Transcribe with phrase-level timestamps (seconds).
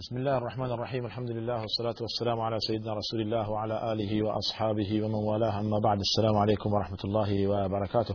[0.00, 5.02] بسم الله الرحمن الرحیم الحمد لله والصلاة والسلام على سيدنا رسول الله وعلى آله وأصحابه
[5.02, 8.14] ومن والاه اما بعد السلام عليكم ورحمة الله وبركاته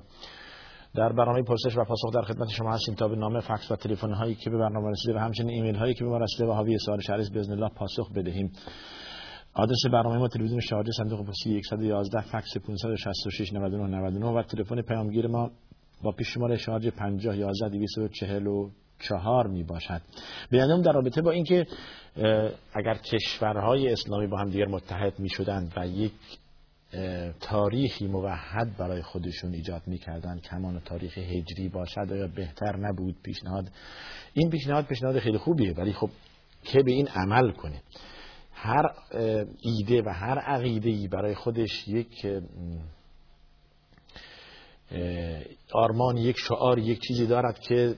[0.95, 2.95] در برنامه پرسش و پاسخ در خدمت شما هستیم.
[2.95, 5.93] تا به نامه فکس و تلفن هایی که به برنامه رسیده و همچنین ایمیل هایی
[5.93, 8.51] که به ما رسیده و حاوی سوال شریف باذن الله پاسخ بدهیم.
[9.53, 15.27] آدرس برنامه ما تلویزیون شارجه صندوق پستی 111 فکس 566 99 99 و تلفن پیامگیر
[15.27, 15.51] ما.
[16.03, 20.01] با پیش شماره شارژ 50 11 244 می باشد
[20.49, 21.65] بیانم در رابطه با اینکه
[22.73, 26.13] اگر کشورهای اسلامی با هم دیگر متحد می شدند و یک
[27.39, 33.71] تاریخی موحد برای خودشون ایجاد می‌کردن کمان تاریخ هجری باشد یا بهتر نبود؟ پیشنهاد.
[34.33, 36.09] این پیشنهاد پیشنهاد خیلی خوبیه ولی خب
[36.63, 37.81] که به این عمل کنه.
[38.53, 38.91] هر
[39.61, 42.27] ایده و هر عقیده ای برای خودش یک
[45.73, 47.95] آرمان یک شعار یک چیزی دارد که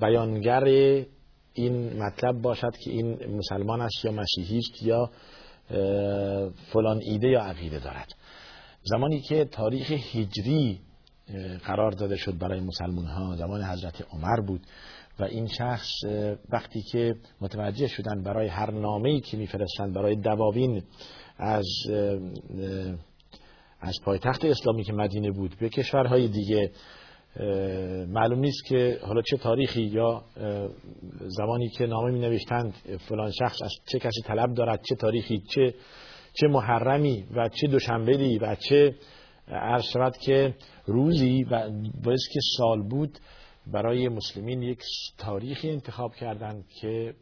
[0.00, 0.64] بیانگر
[1.54, 5.10] این مطلب باشد که این مسلمان است یا مسیحی است یا
[6.72, 8.08] فلان ایده یا عقیده دارد.
[8.82, 10.80] زمانی که تاریخ هجری
[11.64, 14.60] قرار داده شد برای مسلمان ها زمان حضرت عمر بود
[15.18, 15.90] و این شخص
[16.50, 20.82] وقتی که متوجه شدن برای هر نامه ای که میفرستند برای دواوین
[21.38, 21.66] از
[23.80, 26.70] از پایتخت اسلامی که مدینه بود به کشورهای دیگه
[28.08, 30.24] معلوم نیست که حالا چه تاریخی یا
[31.26, 32.74] زمانی که نامه می نوشتند
[33.08, 35.74] فلان شخص از چه کسی طلب دارد چه تاریخی چه
[36.34, 38.94] چه محرمی و چه دوشنبهی و چه
[39.48, 40.54] عرض شود که
[40.86, 41.70] روزی و
[42.04, 43.18] باعث که سال بود
[43.66, 44.82] برای مسلمین یک
[45.18, 47.14] تاریخی انتخاب کردند که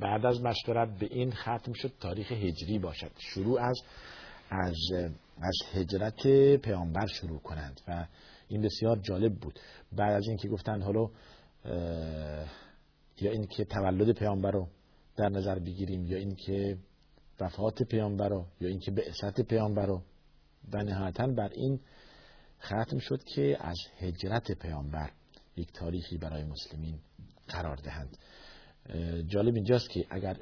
[0.00, 3.10] بعد از مشورت به این ختم شد تاریخ هجری باشد.
[3.18, 3.82] شروع از
[4.50, 4.76] از
[5.42, 8.06] از هجرت پیامبر شروع کنند و
[8.48, 9.58] این بسیار جالب بود.
[9.92, 11.10] بعد از اینکه گفتند حالا
[13.20, 14.68] یا اینکه تولد پیامبر رو
[15.16, 16.78] در نظر بگیریم یا اینکه
[17.40, 20.02] وفات پیامبر رو یا اینکه بعثت پیامبر رو
[20.72, 21.80] و نهایتا بر این
[22.60, 25.10] ختم شد که از هجرت پیامبر
[25.56, 26.98] یک تاریخی برای مسلمین
[27.48, 28.16] قرار دهند.
[29.26, 30.36] جالب اینجاست که اگر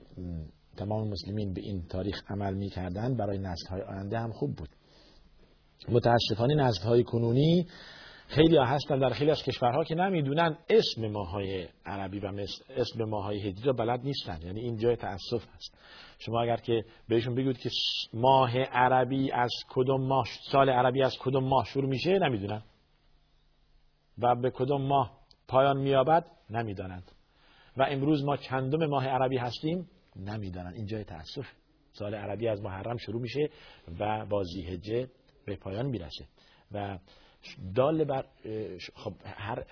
[0.77, 2.71] تمام مسلمین به این تاریخ عمل می
[3.19, 4.69] برای نسل های آینده هم خوب بود.
[5.89, 7.67] متاسفانه نسل های کنونی
[8.27, 12.33] خیلی ها هستن در خیلی از کشورها که نمی‌دونن اسم ماهای عربی و
[12.77, 14.41] اسم ماهای هجری را بلد نیستن.
[14.43, 15.79] یعنی این جای تاسف هست.
[16.19, 17.71] شما اگر که بهشون بگید که
[18.15, 22.63] ماه عربی از کدوم ماه سال عربی از کدوم ماه شروع میشه نمی‌دونن.
[24.19, 25.19] و به کدوم ماه
[25.49, 27.13] پایان میابد نمی‌دانند.
[27.77, 30.75] و امروز ما چندم ماه عربی هستیم؟ نمی‌دانند.
[30.75, 31.47] این جای تاسف
[31.93, 33.49] سال عربی از محرم شروع میشه
[33.99, 35.09] و با زیهجه
[35.47, 36.27] به پایان می‌رسه.
[36.73, 36.99] و
[37.75, 38.25] دال بر
[38.95, 39.65] خب هر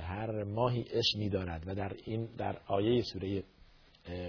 [0.00, 3.44] هر ماهی اسمی دارد و در این در آیه سوره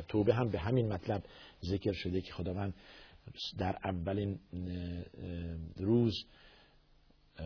[0.08, 1.24] توبه هم به همین مطلب
[1.64, 2.74] ذکر شده که خداوند
[3.58, 4.40] در اولین
[5.78, 6.14] روز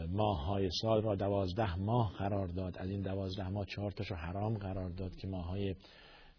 [0.08, 2.78] ماه های سال را دوازده ماه قرار داد.
[2.78, 5.76] از این دوازده ماه چهار تاشو حرام قرار داد که ماه های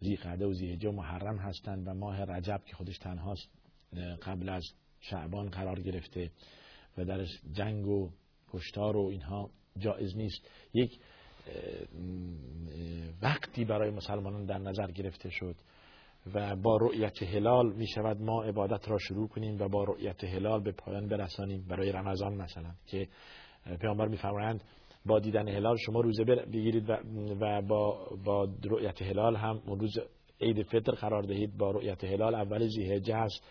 [0.01, 3.49] زیقعده و زیهجه محرم هستند و ماه رجب که خودش تنهاست
[4.23, 4.65] قبل از
[5.01, 6.31] شعبان قرار گرفته
[6.99, 8.11] و درش جنگ و
[8.53, 10.51] کشتار و اینها جایز نیست.
[10.75, 11.01] یک
[13.23, 15.57] وقتی برای مسلمانان در نظر گرفته شد
[16.35, 20.63] و با رؤیت هلال می شود ما عبادت را شروع کنیم و با رؤیت هلال
[20.63, 21.67] به پایان برسانیم.
[21.69, 23.09] برای رمضان مثلا که
[23.81, 24.65] پیامبر میفرمایند
[25.07, 26.91] با دیدن هلال شما روزه بگیرید
[27.41, 29.99] و با با رؤیت هلال هم روز
[30.41, 32.35] عید فطر قرار دهید با رؤیت هلال.
[32.35, 33.45] اول ذی‌حجه است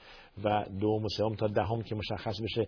[0.44, 2.68] و دوم و سوم تا دهم که مشخص بشه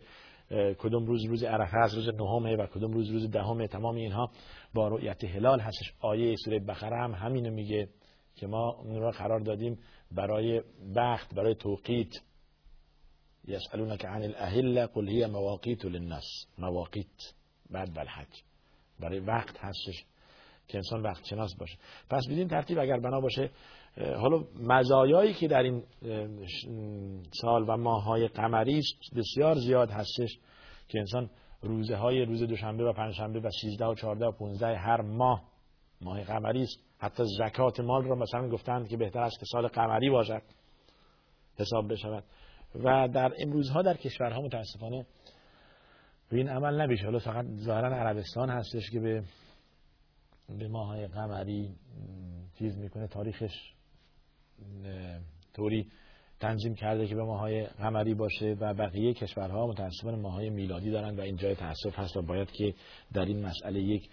[0.79, 3.67] کدوم روز روز عرفه است روز نهمه و کدوم روز روز دهمه.
[3.67, 4.31] تمام اینها
[4.73, 5.93] با رؤیت هلال هستش.
[5.99, 7.89] آیه سوره بقره هم همینو میگه
[8.35, 9.79] که ما اون را قرار دادیم
[10.11, 10.61] برای
[10.95, 12.11] بخت برای توقیت.
[13.47, 16.25] یسالونک عن الاهله قل هی مواقیت للناس.
[16.57, 17.33] مواقیت
[17.69, 18.41] بعد بالحج.
[18.99, 20.05] برای وقت هستش
[20.67, 21.77] که انسان وقت شناس باشه.
[22.09, 23.49] پس بدین ترتیب اگر بنا باشه
[23.99, 25.83] حالا مزایایی که در این
[27.41, 28.81] سال و ماههای قمری
[29.15, 30.39] بسیار زیاد هستش
[30.87, 31.29] که انسان
[31.61, 35.43] روزه های روز دوشنبه و پنجشنبه و 13 و 14 و 15 هر ماه
[36.01, 36.79] ماه قمری است.
[36.97, 40.41] حتی زکات مال را مثلا گفتند که بهتر است که سال قمری باشد
[41.59, 42.23] حساب بشود.
[42.75, 45.05] و در امروزها در کشورها متاسفانه
[46.29, 47.05] به این عمل نمیشه.
[47.05, 49.23] حالا فقط ظاهرا عربستان هستش که به
[50.59, 51.75] به ماهای قمری
[52.57, 53.07] چیز می‌کنه.
[53.07, 53.73] تاریخش
[55.53, 55.87] طوری
[56.39, 61.21] تنظیم کرده که به ماهای قمری باشه و بقیه کشورها متاسفانه ماهای میلادی دارن و
[61.21, 62.73] این جای تاسف هست و باید که
[63.13, 64.09] در این مسئله یک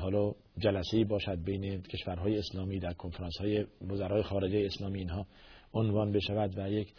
[0.00, 5.26] حالا جلسه باشد بین کشورهای اسلامی در کنفرانس های وزرای خارجه اسلامی اینها
[5.74, 6.92] عنوان بشود و یک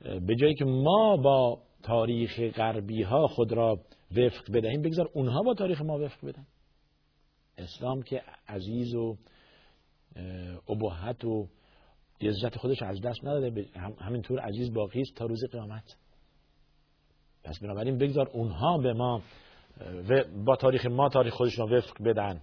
[0.00, 3.80] به جایی که ما با تاریخ غربی ها خود را
[4.10, 6.46] وفق بدهیم بگذار اونها با تاریخ ما وفق بدن.
[7.58, 9.16] اسلام که عزیز و
[10.68, 11.48] ابهت و
[12.28, 13.66] عزت خودش از دست نداده
[14.00, 15.96] همینطور عزیز باقی است تا روز قیامت.
[17.44, 19.22] پس بنابراین بگذار اونها به ما
[20.08, 22.42] و با تاریخ ما تاریخ خودشون وفق بدن.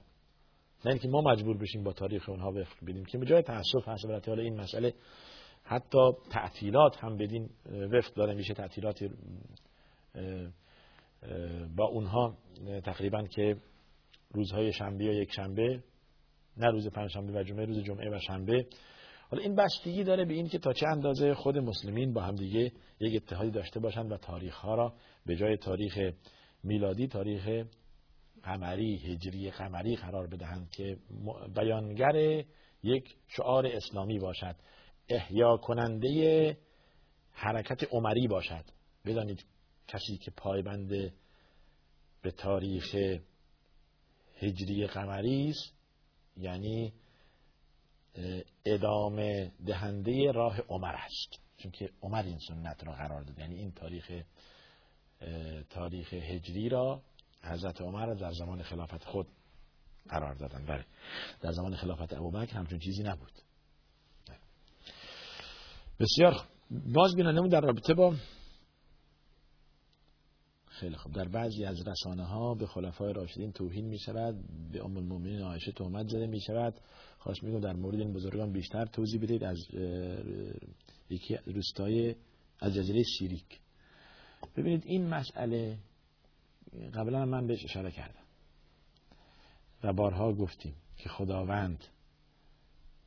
[0.85, 4.05] نه اینکه ما مجبور بشیم با تاریخ اونها وفق بدیم که به جای تاسف هست
[4.07, 4.93] برای حالا این مسئله
[5.63, 7.49] حتی تعطیلات هم بدین
[7.91, 9.03] وفق داره میشه تعطیلات
[11.75, 12.37] با اونها
[12.83, 13.57] تقریبا که
[14.31, 15.83] روزهای شنبه یا یک شنبه
[16.57, 18.65] نه روز پنجشنبه و جمعه روز جمعه و شنبه
[19.29, 22.71] حالا این بستگی داره به این که تا چه اندازه خود مسلمین با هم دیگه
[22.99, 24.93] یک اتحادی داشته باشند و تاریخ ها را
[25.25, 26.13] به جای تاریخ
[26.63, 27.65] میلادی تاریخ
[28.43, 30.97] قمری هجری قمری قرار بدهند که
[31.55, 32.43] بیانگر
[32.83, 34.55] یک شعار اسلامی باشد.
[35.09, 36.57] احیا کننده
[37.31, 38.63] حرکت عمری باشد.
[39.05, 39.45] بدانید
[39.87, 40.89] کسی که پایبند
[42.21, 42.95] به تاریخ
[44.39, 45.73] هجری قمری است
[46.37, 46.93] یعنی
[48.65, 51.41] ادامه دهنده راه عمر است.
[51.57, 54.11] چون که عمر این سنت را قرار داد یعنی این تاریخ
[55.69, 57.01] تاریخ هجری را
[57.41, 59.27] حضرت عمر در زمان خلافت خود
[60.09, 60.65] قرار دادن.
[60.65, 60.85] بله.
[61.41, 63.31] در زمان خلافت ابوبکر همچون چیزی نبود.
[65.99, 66.47] بسیار
[66.95, 68.15] باز بینانمون در رابطه با
[70.65, 71.13] خیلی خوب.
[71.13, 74.35] در بعضی از رسانه ها به خلفای راشدین توهین می شود
[74.71, 76.73] به ام المؤمنین عایشه تهمت زده می شود
[77.17, 79.57] خواهش میگم در مورد این بزرگان بیشتر توضیح بدید از
[81.09, 82.15] یکی روستای
[82.59, 83.59] از جزیره سیریک
[84.55, 85.77] ببینید این مسئله
[86.93, 88.23] قبلا من بهش اشاره کردم
[89.83, 91.83] و بارها گفتیم که خداوند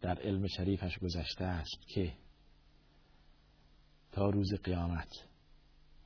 [0.01, 2.15] در علم شریفش گذشته است که
[4.13, 5.09] تا روز قیامت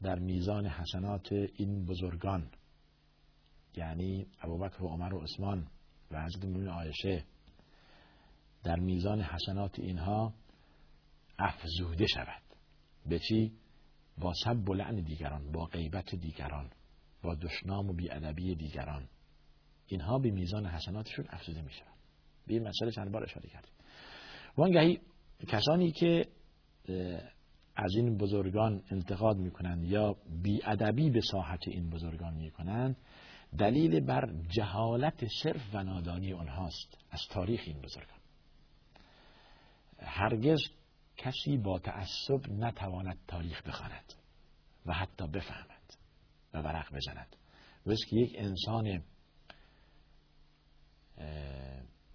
[0.03, 2.51] در میزان حسنات این بزرگان
[3.77, 5.67] یعنی ابوبکر و عمر و عثمان
[6.11, 7.25] و حضرت مومن عایشه
[8.65, 10.35] در میزان حسنات اینها
[11.39, 12.43] افزوده شود.
[13.07, 13.53] به چی؟
[14.19, 16.71] با سب و لعن دیگران با غیبت دیگران
[17.23, 19.09] با دشنام و بیادبی دیگران.
[19.87, 21.95] اینها به میزان حسناتشون افزوده می شود
[22.47, 23.73] به این مسئله چند بار اشاره کردیم.
[24.57, 25.01] وانگهی
[25.49, 26.27] کسانی که
[27.77, 32.97] از این بزرگان انتقاد می‌کنند یا بیادبی به ساحت این بزرگان می‌کنند
[33.59, 38.14] دلیل بر جهالت صرف و نادانی آنهاست از تاریخ این بزرگان.
[40.05, 40.61] هرگز
[41.17, 44.15] کسی با تعصب نتواند تاریخ بخواند
[44.87, 45.95] و حتی بفهمد
[46.55, 47.37] و ورق بزند.
[47.87, 49.03] ویست که یک انسان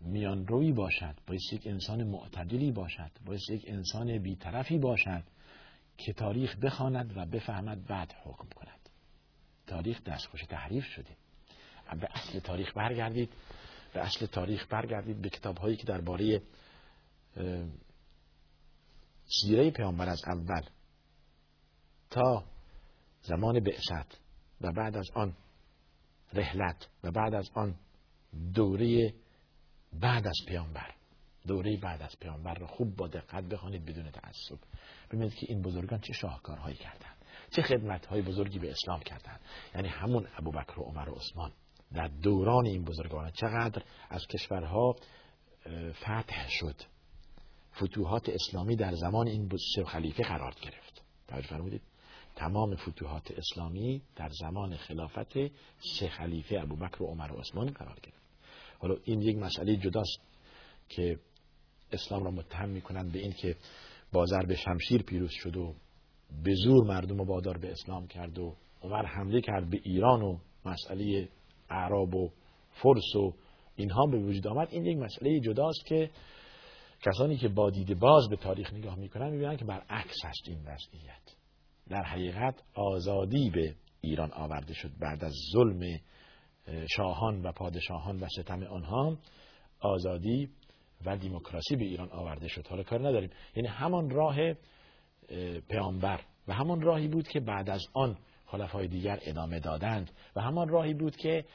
[0.01, 5.23] میان روی باشد باید یک انسان معتدلی باشد باید یک انسان بیطرفی باشد
[5.97, 8.89] که تاریخ بخواند و بفهمد بعد حکم کند.
[9.67, 11.17] تاریخ دستخوش تحریف شده.
[11.99, 13.29] به اصل تاریخ برگردید
[13.93, 16.41] به اصل تاریخ برگردید به کتاب هایی که درباره
[19.25, 20.61] سیره پیامبر از اول
[22.09, 22.43] تا
[23.21, 24.19] زمان بعثت
[24.61, 25.35] و بعد از آن
[26.33, 27.75] رحلت و بعد از آن
[28.53, 29.13] دوره
[29.93, 30.93] بعد از پیامبر.
[31.47, 34.59] دوره بعد از پیامبر رو خوب با دقت بخوانید بدون تعصب.
[35.11, 37.15] ببینید که این بزرگان چه شاهکارهایی کردند
[37.51, 39.39] چه خدمتهای بزرگی به اسلام کردند
[39.75, 41.51] یعنی همون ابوبکر و عمر و عثمان
[41.93, 44.95] در دوران این بزرگان چقدر از کشورها
[45.91, 46.75] فتح شد.
[47.75, 51.01] فتوحات اسلامی در زمان این سه خلیفه قرار گرفت.
[51.27, 51.81] توجه فرمودید؟
[52.35, 55.37] تمام فتوحات اسلامی در زمان خلافت
[55.99, 58.19] سه خلیفه ابوبکر و عمر و عثمان قرار گرفت.
[58.79, 60.19] حالا این یک مسئله جداست
[60.89, 61.19] که
[61.91, 63.55] اسلام را متهم می‌کنند به این که
[64.13, 65.75] با ضرب شمشیر پیروز شد و
[66.43, 70.37] به زور مردم رو بادار به اسلام کرد و عمر حمله کرد به ایران و
[70.65, 71.29] مسئله
[71.69, 72.29] اعراب و
[72.73, 73.33] فرس و
[73.75, 74.67] اینها به وجود آمد.
[74.71, 76.09] این یک مسئله جداست که
[77.01, 81.35] کسانی که با دید باز به تاریخ نگاه می‌کنن می‌بینن که برعکس هست این وضعیت.
[81.89, 85.99] در حقیقت آزادی به ایران آورده شد بعد از ظلم
[86.95, 89.17] شاهان و پادشاهان و ستم آنها.
[89.79, 90.49] آزادی
[91.05, 92.67] و دموکراسی به ایران آورده شد.
[92.67, 93.29] حالا کار نداریم.
[93.55, 94.37] یعنی همان راه
[95.69, 100.67] پیامبر و همان راهی بود که بعد از آن خلفای دیگر ادامه دادند و همان
[100.67, 101.45] راهی بود که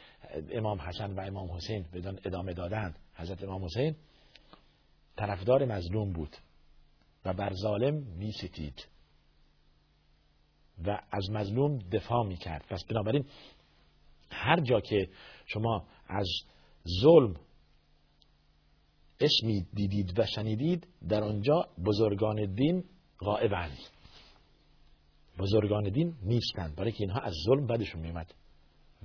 [0.52, 2.98] امام حسن و امام حسین بدان ادامه دادند.
[3.14, 3.96] حضرت امام حسین
[5.16, 6.37] طرفدار مظلوم بود
[7.25, 8.88] و بر ظالم می ستید
[10.87, 13.25] و از مظلوم دفاع می کرد پس بنابراین
[14.30, 15.09] هر جا که
[15.47, 16.28] شما از
[17.00, 17.37] ظلم
[19.21, 22.85] اسمی دیدید و شنیدید در آنجا بزرگان دین
[23.18, 23.78] غائبند
[25.38, 26.76] بزرگان دین نیستند.
[26.76, 28.35] برای که اینها از ظلم بدشون میمد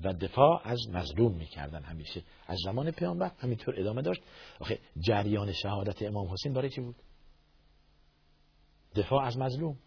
[0.03, 2.23] و دفاع از مظلوم می‌کردن همیشه.
[2.47, 4.21] از زمان پیامبر همینطور ادامه داشت.
[4.59, 6.95] آخه جریان شهادت امام حسین برای چی بود؟
[8.95, 9.77] دفاع از مظلوم.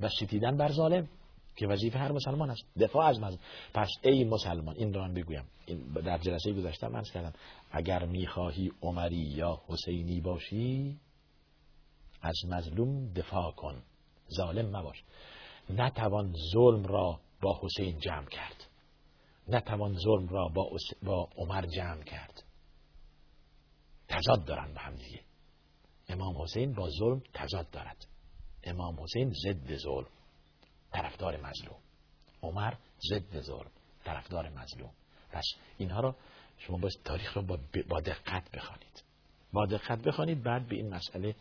[0.00, 1.08] و ستیدن بر ظالم
[1.56, 2.62] که وظیفه هر مسلمان است.
[2.78, 3.40] دفاع از مظلوم.
[3.74, 5.44] پس ای مسلمان این را بگویم.
[5.66, 7.32] این در جلسه گذشته من کردم.
[7.70, 11.00] اگر می‌خواهی عمری یا حسینی باشی
[12.22, 13.82] از مظلوم دفاع کن.
[14.36, 15.04] ظالم مباش.
[15.70, 18.71] نتوان ظلم را با حسین جمع کرد.
[19.48, 22.42] نتوان ظلم را با, با عمر جمع کرد.
[24.08, 25.20] تضاد دارن به هم دیگه.
[26.08, 28.06] امام حسین با ظلم تضاد دارد.
[28.64, 30.08] امام حسین ضد ظلم.
[30.92, 31.78] طرفدار مظلوم.
[32.42, 32.74] عمر
[33.10, 33.70] ضد ظلم.
[34.04, 34.90] طرفدار مظلوم.
[35.30, 35.44] پس
[35.78, 36.16] اینها را
[36.58, 37.42] شما باید تاریخ را
[37.88, 39.02] با دقت بخوانید.
[39.52, 41.34] با دقت بخوانید بعد به این مسئله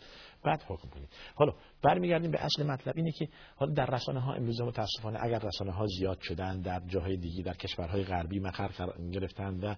[0.43, 2.93] بعد حکم کنید حالا برمیگردیم به اصل مطلب.
[2.97, 7.17] اینه که حالا در رسانه ها امروز متاسفانه اگر رسانه ها زیاد شدن در جاهای
[7.17, 8.69] دیگی در کشورهای غربی مقر
[9.13, 9.75] گرفتن و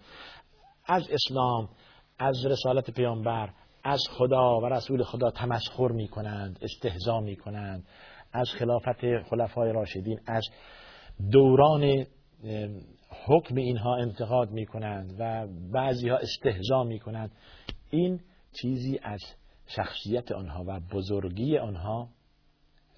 [0.85, 1.69] از اسلام
[2.19, 3.49] از رسالت پیامبر
[3.83, 7.87] از خدا و رسول خدا تمسخر می کنند استهزا می کنند
[8.33, 10.43] از خلافت خلفای راشدین از
[11.31, 12.05] دوران
[13.25, 17.31] حکم اینها انتقاد می کنند و بعضی ها استهزا می کنند
[17.89, 18.19] این
[18.61, 19.19] چیزی از
[19.75, 22.09] شخصیت آنها و بزرگی آنها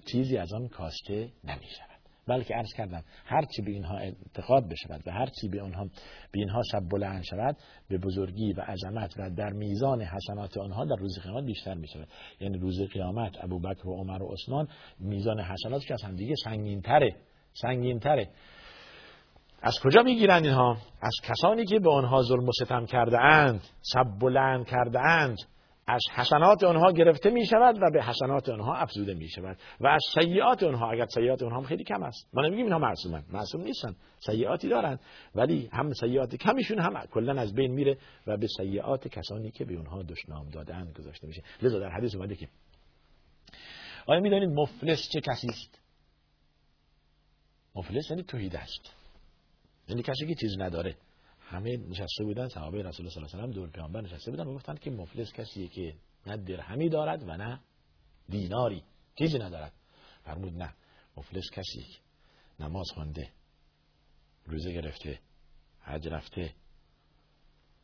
[0.06, 1.96] چیزی از آن کاسته نمی شود
[2.28, 5.84] بلکه عرض کردم هرچی به اینها انتقاد بشود و هرچی به آنها
[6.32, 7.56] به اینها سب بلند شود
[7.88, 12.08] به بزرگی و عظمت و در میزان حسنات آنها در روز قیامت بیشتر می شود
[12.40, 14.68] یعنی روز قیامت ابوبکر و عمر و عثمان
[14.98, 17.16] میزان حسنات که از هم دیگه سنگین تره
[17.52, 18.30] سنگین تره
[19.62, 24.18] از کجا می‌گیرند اینها؟ از کسانی که به آنها ظلم و ستم کرده اند سب
[24.20, 25.36] بلند کرده اند
[25.86, 30.02] از حسنات آنها گرفته می شود و به حسنات آنها افزوده می شود و از
[30.20, 32.28] سیئات آنها اگر سیئات آنها هم خیلی کم است.
[32.32, 33.24] ما نمیگیم اینها معصومن.
[33.32, 33.96] معصوم نیستن.
[34.18, 34.98] سیئاتی دارن.
[35.34, 39.74] ولی هم سیئات کمیشون هم کلا از بین میره و به سیئات کسانی که به
[39.74, 41.42] اونها دشنام دادن گذاشته میشه.
[41.62, 42.48] لذا در حدیث اومده که
[44.06, 45.80] آیا می‌دانید مفلس چه کسی است؟
[47.74, 48.94] مفلس یعنی توحید است.
[49.88, 50.96] یعنی کسی که چیز نداره.
[51.48, 54.54] همه نشسته بودن صحابه رسول الله صلی الله علیه و دور پیامبر نشسته بودن و
[54.54, 55.94] گفتن که مفلس کسیه که
[56.26, 57.60] نه درهمی دارد و نه
[58.28, 58.82] دیناری.
[59.18, 59.72] چیزی ندارد.
[60.24, 60.74] فرمود نه
[61.16, 61.98] مفلس کسی که
[62.60, 63.30] نماز خوانده
[64.46, 65.20] روزه گرفته
[65.80, 66.54] حج رفته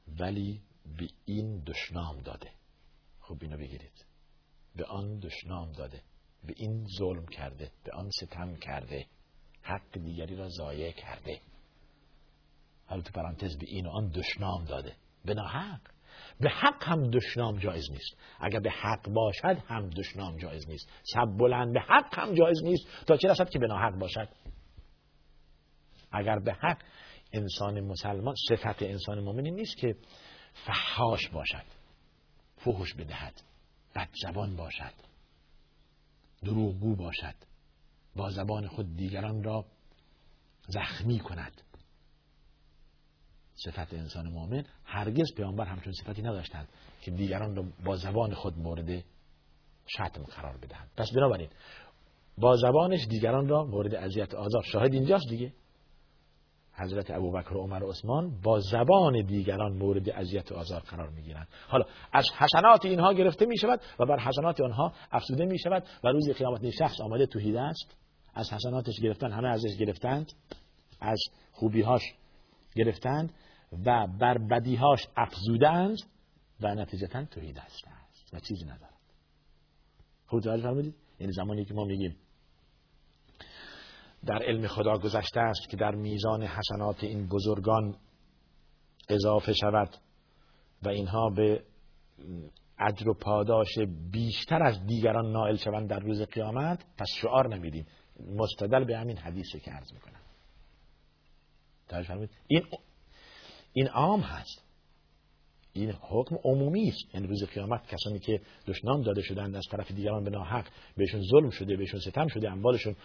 [0.08, 0.62] ولی
[0.98, 2.50] به این دشنام داده.
[3.20, 4.06] خب اینو بگیرید.
[4.76, 6.02] به آن دشنام داده.
[6.44, 7.70] به این ظلم کرده.
[7.84, 9.06] به آن ستم کرده.
[9.62, 11.40] حق دیگری را ضایع کرده.
[12.92, 14.96] حالا تو پرانتز به این و آن دشنام داده.
[15.24, 15.80] به حق.
[16.40, 18.16] به حق هم دشنام جایز نیست.
[18.40, 20.88] اگر به حق باشد هم دشنام جایز نیست.
[21.02, 22.86] سب بلند به حق هم جایز نیست.
[23.06, 24.28] تا چه رسد که به حق باشد؟
[26.12, 26.78] اگر به حق
[27.32, 29.96] انسان مسلمان صفت انسان مؤمنی نیست که
[30.66, 31.64] فحاش باشد.
[32.56, 33.42] فحش بدهد.
[33.94, 34.94] بد زبان باشد.
[36.42, 37.34] دروغگو باشد.
[38.16, 39.64] با زبان خود دیگران را
[40.68, 41.62] زخمی کند.
[43.54, 46.68] صفت انسان مؤمن هرگز پیامبر همچون صفتی نداشتند
[47.02, 49.04] که دیگران را با زبان خود مورد
[49.88, 50.90] شتم قرار بدهند.
[50.96, 51.48] پس بنابراین
[52.38, 55.52] با زبانش دیگران را مورد اذیت آزار شاهد اینجاست دیگه.
[56.74, 61.48] حضرت ابوبکر و عمر و عثمان با زبان دیگران مورد اذیت و آزار قرار می‌گیرند.
[61.68, 66.08] حالا از حسنات اینها گرفته می شود و بر حسنات آنها افسوده می شود و
[66.08, 67.96] روز قیامت شخص آمده توحید است.
[68.34, 70.32] از حسناتش گرفتن همه ازش گرفتند.
[71.00, 71.18] از
[71.52, 72.02] خوبیهاش
[72.74, 73.32] گرفتند.
[73.72, 75.96] و بر بدیهاش افزودند
[76.60, 77.84] و نتیجتا توحید است
[78.32, 79.00] و چیزی ندارد
[80.26, 82.16] خود توجه فرمودید؟ یعنی زمانی که ما میگیم
[84.26, 87.96] در علم خدا گذشته است که در میزان حسنات این بزرگان
[89.08, 89.96] اضافه شود
[90.82, 91.64] و اینها به
[92.78, 93.78] اجر و پاداش
[94.12, 97.86] بیشتر از دیگران نائل شوند در روز قیامت پس شعار نمیدیم.
[98.36, 100.20] مستدل به همین حدیثی که عرض می‌کنم.
[102.46, 102.62] این
[103.72, 104.62] این عام هست.
[105.74, 107.14] این حکم عمومی است.
[107.14, 110.64] یعنی روز قیامت کسانی که دشنام داده شدند از طرف دیگران به ناحق
[110.96, 112.96] بهشون ظلم شده بهشون ستم شده اموالشون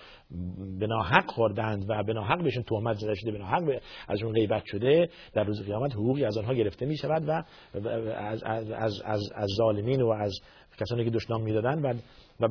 [0.80, 5.10] به ناحق خوردند و به ناحق بهشون تهمت زده شده به ناحق ازشون غیبت شده
[5.34, 9.50] در روز قیامت حقوقی از آنها گرفته می شود و از از از از, از
[9.58, 10.40] ظالمین و از
[10.80, 11.94] کسانی که دشنام می‌دادند و
[12.40, 12.48] و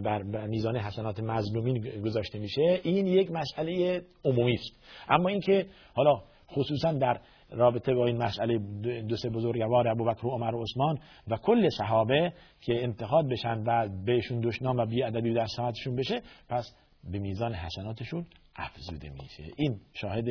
[0.00, 2.80] بر میزان حسنات مظلومین گذاشته میشه.
[2.82, 4.72] این یک مسئله عمومی است.
[5.08, 6.22] اما اینکه حالا
[6.52, 8.58] خصوصا در رابطه با این مسئله
[9.02, 13.88] دو سه بزرگوار ابوبکر و عمر و عثمان و کل صحابه که انتقاد بشن و
[14.04, 16.74] بهشون دشنام و ادبی در ساعتشون بشه پس
[17.04, 18.26] به میزان حسناتشون
[18.56, 19.44] افزوده میشه.
[19.56, 20.24] این شاهد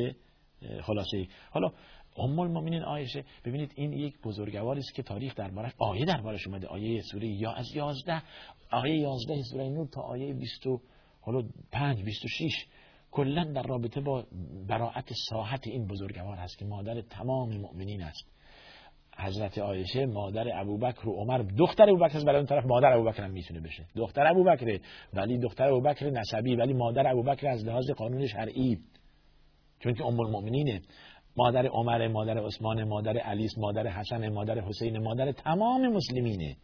[0.82, 1.70] خلاصه حالا
[2.16, 6.66] ام المؤمنین عایشه ببینید این یک بزرگواری است که تاریخ دربارش آیه دربارش اومده.
[6.66, 8.22] آیه سوره یا از 11
[8.70, 10.66] آیه 11 سوره نور تا آیه 20
[11.20, 12.66] حالا 5 26
[13.10, 14.24] کلا در رابطه با
[14.68, 18.38] براعت ساحت این بزرگوار هست که مادر تمام مؤمنین است.
[19.18, 22.26] حضرت عایشه مادر ابوبکر و عمر دختر ابوبکر است.
[22.26, 23.86] برای اون طرف مادر ابوبکر هم می‌تونه بشه.
[23.96, 24.80] دختر ابوبکر
[25.12, 28.78] ولی دختر ابوبکر نسبی ولی مادر ابوبکر از لحاظ قانون شرعی.
[29.80, 30.80] چون که ام المؤمنینه
[31.36, 36.56] مادر عمر مادر عثمان مادر علی مادر حسن مادر حسین مادر تمام مسلمینه.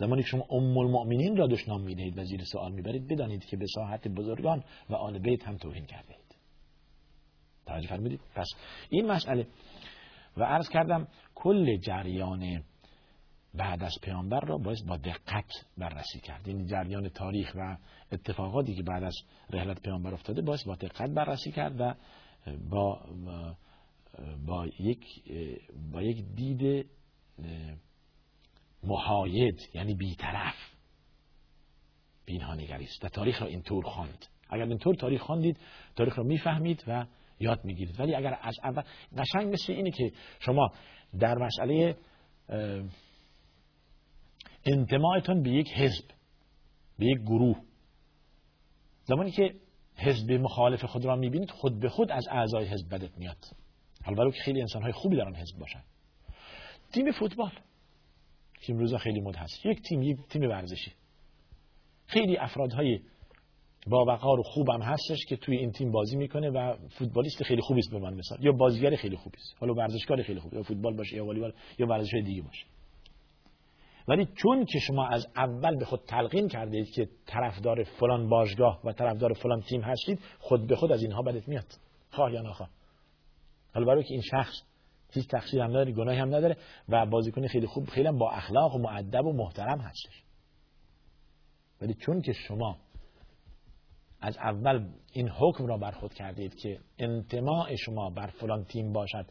[0.00, 3.66] زمانی که شما ام المؤمنین را دشنام می‌دهید و زیر سوال می‌برید بدانید که به
[3.74, 6.36] ساحت بزرگان و آل بیت هم توهین کرده اید.
[7.66, 8.46] توجه فرمودید؟ پس
[8.90, 9.46] این مسئله
[10.36, 12.62] و عرض کردم کل جریان
[13.54, 16.48] بعد از پیامبر را باید با دقت بررسی کرد.
[16.48, 17.76] این جریان تاریخ و
[18.12, 19.16] اتفاقاتی که بعد از
[19.50, 21.94] رحلت پیامبر افتاده باید با دقت بررسی کرد و
[22.70, 23.00] با
[24.46, 25.04] با یک
[25.92, 26.86] با یک دید
[28.82, 30.54] محاید یعنی بیطرف.
[32.24, 34.26] بینها نگریست و تاریخ را اینطور خواند.
[34.50, 35.58] اگر اینطور تاریخ خواندید
[35.96, 37.06] تاریخ را می‌فهمید و
[37.40, 38.00] یاد می‌گیرید.
[38.00, 38.82] ولی اگر از اول
[39.18, 40.72] قشنگ مثل اینه که شما
[41.18, 41.96] در مسئله
[44.64, 46.04] انتماعتون به یک حزب
[46.98, 47.56] به یک گروه.
[49.04, 49.54] زمانی که
[49.96, 53.44] حزب مخالف خود را می‌بینید خود به خود از اعضای حزب بدت میاد.
[54.04, 55.82] حالا که خیلی انسان های خوبی در آن حزب باشن.
[56.92, 57.52] تیم فوتبال.
[58.60, 59.66] که امروزا خیلی مد هست.
[59.66, 60.92] یک تیم یک تیم ورزشی.
[62.06, 63.00] خیلی افرادهای
[63.86, 67.80] با وقار و خوبم هستش که توی این تیم بازی می‌کنه و فوتبالیست خیلی خوبی
[67.80, 68.44] است به من مثال.
[68.44, 71.86] یا بازیگر خیلی خوبی است حالا ورزشکار خیلی خوبی یا فوتبال باشه یا والیبال یا
[71.86, 72.66] ورزش دیگه باشه.
[74.08, 78.92] ولی چون که شما از اول به خود تلقین کردید که طرفدار فلان باشگاه و
[78.92, 81.66] طرفدار فلان تیم هستید خود به خود از اینها بدت میاد.
[82.10, 82.70] خواه یا نخواه.
[83.74, 84.69] حالا برای که این شخص
[85.12, 86.56] هیچ تقصیر هم نداره گناهی هم نداره
[86.88, 90.24] و بازیکن خیلی خوب خیلی با اخلاق و معدب و محترم هستش.
[91.82, 92.76] ولی چون که شما
[94.20, 99.26] از اول این حکم را بر خود کردید که انتماع شما بر فلان تیم باشد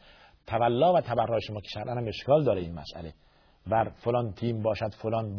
[0.47, 3.13] تولا و تبرع شما که شرعا هم اشکال داره این مسئله.
[3.67, 5.35] بر فلان تیم باشد فلان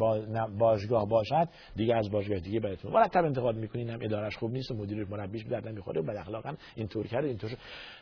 [0.57, 4.75] باشگاه باشد دیگه از باشگاه دیگه براتون مرتب انتقاد می‌کنین هم ادارش خوب نیست و
[4.75, 7.51] مدیر مربیش به درد نمی‌خوره و بد اخلاقا اینطور کرده اینطور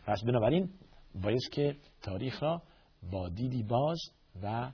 [0.06, 0.70] پس بنابراین
[1.16, 2.62] باید که تاریخ را
[3.12, 4.00] با دیدی باز
[4.44, 4.72] و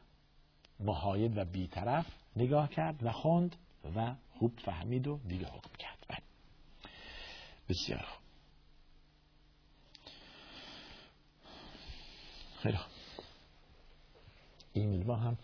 [0.80, 3.56] محاید و بیطرف نگاه کرد و خوند
[3.96, 6.06] و خوب فهمید و دیگه حکم کرد.
[6.10, 6.20] بله.
[7.70, 8.22] بسیار خوب.
[12.58, 12.92] خیلی خوب.
[14.74, 15.38] ایمیل ما هم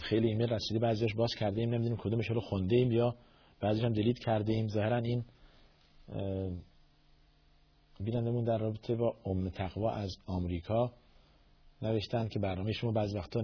[0.00, 3.16] خیلی ایمیل رسیده بعضیش باز کرده ایم نمی‌دونیم کدومش رو خونده ایم یا
[3.60, 5.24] بعضیش هم دلیت کرده ایم ظاهرا این
[8.00, 10.92] بینندمون در رابطه با ام تقوا از آمریکا
[11.82, 13.42] نوشتن که برنامه شما بعض وقتا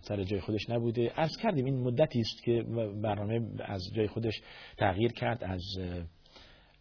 [0.00, 1.08] سر جای خودش نبوده.
[1.08, 2.62] عرض کردیم این مدتی است که
[3.02, 4.40] برنامه از جای خودش
[4.76, 5.62] تغییر کرد از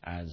[0.04, 0.32] از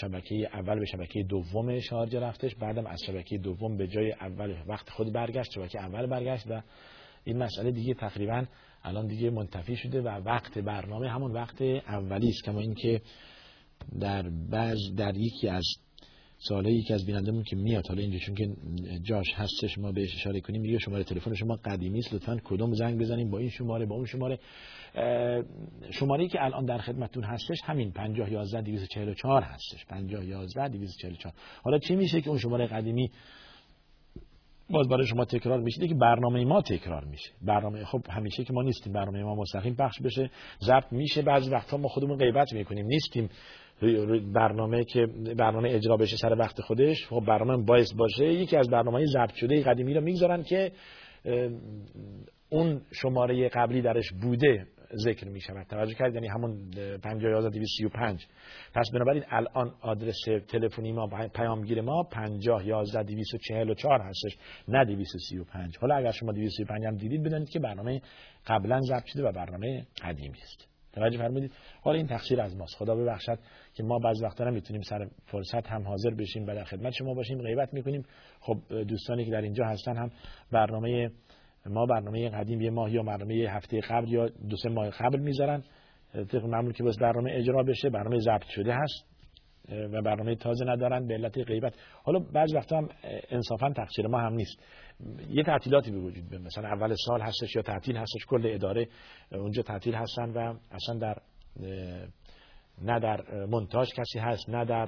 [0.00, 4.90] شبکه اول به شبکه دوم شارجه رفتش بعدم از شبکه دوم به جای اول وقت
[4.90, 6.62] خود برگشت شبکه اول برگشت و
[7.24, 8.44] این مسئله دیگه تقریبا
[8.84, 12.44] الان دیگه منتفی شده و وقت برنامه همون وقت اولی است.
[12.44, 13.00] کما اینکه
[14.00, 15.64] در بعض در یکی از
[16.38, 18.48] ساله یکی از بینندمون که میاد حالا اینجا چون که
[19.02, 23.00] جاش هستش ما بهش اشاره کنیم میگه شماره تلفن شما قدیمی است لطفا کدوم زنگ
[23.00, 24.38] بزنیم با این شماره با اون شماره.
[25.90, 29.86] شماره که الان در خدمتتون هستش همین 50 11 244 هستش.
[29.86, 33.10] 50 11 244 حالا چی میشه که اون شماره قدیمی
[34.70, 37.30] باز برای شما تکرار میشه؟ که برنامه ما تکرار میشه.
[37.42, 41.22] برنامه خب همیشه که ما نیستیم برنامه ما مستقیم پخش بشه ضبط میشه.
[41.22, 43.28] بعضی وقتا ما خودمون غیبت می‌کنیم نیستیم.
[44.34, 45.06] برنامه که
[45.38, 48.24] برنامه اجرا بشه سر وقت خودش خب برنامه باعث باشه.
[48.24, 50.72] یکی از برنامه ضبط شده قدیمی رو می‌گذارن که
[52.48, 56.70] اون شماره قبلی درش بوده ذکر می شود توجه کرد یعنی همون
[57.02, 58.26] 50 235
[58.74, 65.94] پس بنابراین الان آدرس تلفنی ما پیامگیر ما 50 11 244 هستش نه 235 حالا
[65.96, 68.00] اگر شما 235 هم دیدید بدانید که برنامه
[68.46, 70.68] قبلا ضبط شده و برنامه قدیمی است.
[70.92, 72.76] توجه فرمودید؟ حالا این تقصیر از ماست.
[72.76, 73.38] خدا ببخشد.
[73.76, 77.42] که ما بعض وقتا نمی‌تونیم سر فرصت هم حاضر بشیم و در خدمت شما باشیم
[77.42, 78.02] غیبت می‌کنیم.
[78.40, 80.10] خب دوستانی که در اینجا هستن هم
[80.52, 81.10] برنامه
[81.66, 85.62] ما برنامه قدیم یه ماه یا برنامه هفته قبل یا دو سه ماه قبل می‌ذارن.
[86.12, 89.16] طبق معمول که بس برنامه اجرا بشه برنامه ضبط شده هست
[89.68, 91.74] و برنامه تازه ندارن به علت غیبت.
[92.02, 92.88] حالا بعض وقتا هم
[93.30, 94.58] انصافا تقصیر ما هم نیست.
[95.30, 98.88] یه تعطیلاتی به وجود بیاد مثلا اول سال هستش یا تعطیل هستش کل اداره
[99.32, 101.16] اونجا تعطیل هستن و اصلا در
[102.82, 104.86] نه در منتاج کسی هست نه در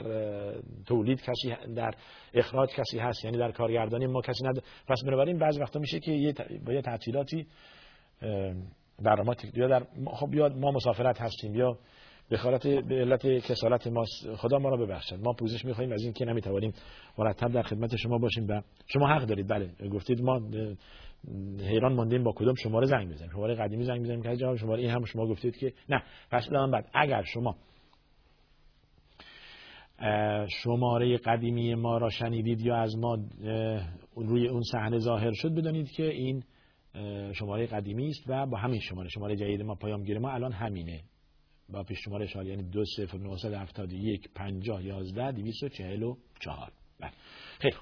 [0.86, 1.94] تولید کسی در
[2.34, 6.12] اخراج کسی هست یعنی در کارگردانی ما کسی نداره پس بنابراین بعض وقتا میشه که
[6.12, 6.34] یه
[6.66, 7.46] با یه تعطیلاتی
[9.02, 11.78] برنامه یا در خب یا ما مسافرت هستیم یا
[12.30, 14.04] به خالت به علت کسالت ما
[14.36, 15.20] خدا ما را ببخشد.
[15.20, 16.72] ما پوزش می‌خوایم از اینکه نمی‌توانیم
[17.18, 19.48] مرتب در خدمت شما باشیم و شما حق دارید.
[19.48, 20.40] بله گفتید ما
[21.60, 23.30] حیران ماندیم با کدوم شماره زنگ بزنیم.
[23.30, 26.02] شماره قدیمی زنگ بزنیم که جواب شماره این هم شما گفتید که نه.
[26.30, 27.56] پس من بعد اگر شما
[30.62, 33.18] شماره قدیمی ما را شنیدید یا از ما
[34.16, 36.42] روی اون صحنه ظاهر شد بدانید که این
[37.32, 41.00] شماره قدیمی است و با همین شماره شماره جدید ما پیامگیر ما الان همینه.
[41.68, 46.02] با پیش شماره شال یعنی دو صفر نهصد هفتاد یک پنجاه یازده دویست و چهل
[46.02, 46.16] و
[47.00, 47.10] بله.
[47.58, 47.76] خیلی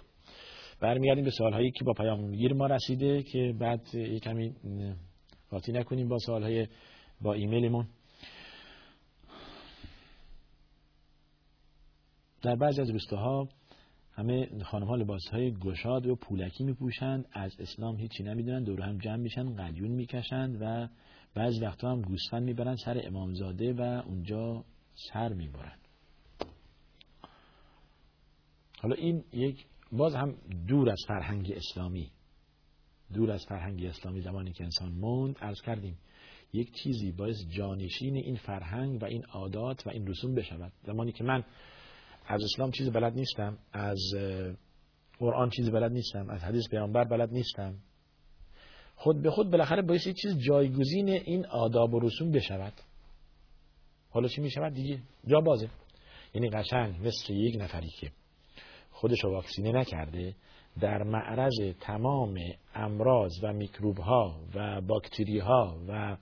[0.81, 4.55] برمیگردیم به سوال هایی که با پیامگیر ما رسیده که بعد یک کمی
[5.51, 6.67] قاطی نکنیم با سوال های
[7.21, 7.87] با ایمیلمون.
[12.43, 13.49] در بعضی از روستاها
[14.13, 18.81] همه خانم ها لباس های گشاد و پولکی می پوشند از اسلام هیچی نمی‌دونن دور
[18.81, 20.89] هم جمع میشن قلیون می‌کشند و
[21.35, 24.65] بعض وقتا هم گوسفند می‌برن سر امامزاده و اونجا
[25.13, 25.79] سر می‌برن.
[28.83, 30.35] حالا این یک باز هم
[30.69, 32.11] دور از فرهنگ اسلامی
[33.15, 35.99] دور از فرهنگ اسلامی زمانی که انسان موند ارز کردیم
[36.53, 40.73] یک چیزی باعث جانشین این فرهنگ و این عادات و این رسوم بشود.
[40.83, 41.45] زمانی که من
[42.27, 43.99] از اسلام چیزی بلد نیستم از
[45.19, 47.75] قرآن چیزی بلد نیستم از حدیث پیامبر بلد نیستم.
[48.97, 52.73] خود به خود بالاخره باعث چیز جایگزین این آداب و رسوم بشود.
[54.11, 55.69] حالا چی می شود دیگه جا بازه.
[56.35, 58.11] یعنی قشنگ مثل یک نفری که
[58.91, 60.35] خودش رو واکسینه نکرده
[60.81, 62.39] در معرض تمام
[62.75, 66.17] امراض و میکروب ها و باکتری ها و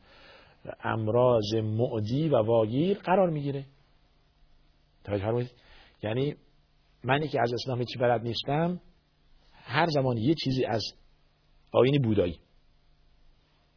[0.85, 3.65] امراض معدی و واگیر قرار می‌گیره.
[5.05, 5.49] توجه
[6.05, 6.37] یعنی
[7.05, 8.81] منی که از اسلام هیچی بلد نیستم
[9.53, 10.83] هر زمان یه چیزی از
[11.73, 12.41] آین بودایی.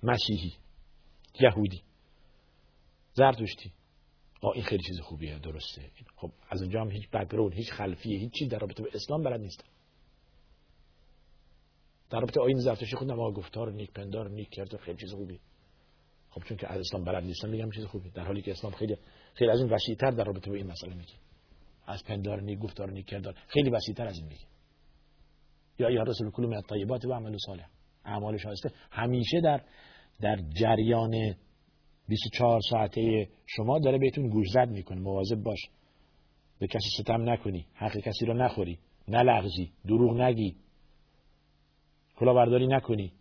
[0.04, 0.54] مسیحی
[1.42, 1.84] یهودی
[3.14, 3.72] زرتشتی.
[4.42, 5.92] آه این خیلی چیز خوبیه درسته.
[6.16, 9.40] خب از اونجا هم هیچ بک‌گراند هیچ خلفیه هیچ چیز در رابطه با اسلام بلد
[9.40, 9.68] نیستم.
[12.10, 15.40] در رابطه آین زرتشتی خودم آقا گفتار نیک پندار نیک کرد خیلی چیز خوبی.
[16.30, 18.10] خب چون که از اسلام بلد نیستم میگم چیز خوبی.
[18.10, 18.98] در حالی که اسلام خیلی
[19.34, 21.14] خیلی از این وسیع‌تر در رابطه با این مسئله میگه.
[21.88, 23.36] از پندار نیک گفتار نیک کردار.
[23.48, 24.46] خیلی وسیع‌تر از این میگه
[25.80, 27.68] یا یا رسول کلوم الطیبات و عمل صالح
[28.06, 28.72] اعمال شایسته.
[28.92, 29.62] همیشه در
[30.22, 31.36] در جریان
[32.08, 35.00] 24 ساعته شما داره بهتون گوش زد می‌کنه.
[35.00, 35.60] مواظب باش.
[36.60, 37.66] به کسی ستم نکنی.
[37.74, 38.80] حق کسی رو نخوری.
[39.08, 39.72] نلغزی.
[39.86, 40.56] دروغ نگی.
[42.16, 43.14] کلاهبرداری نکنی.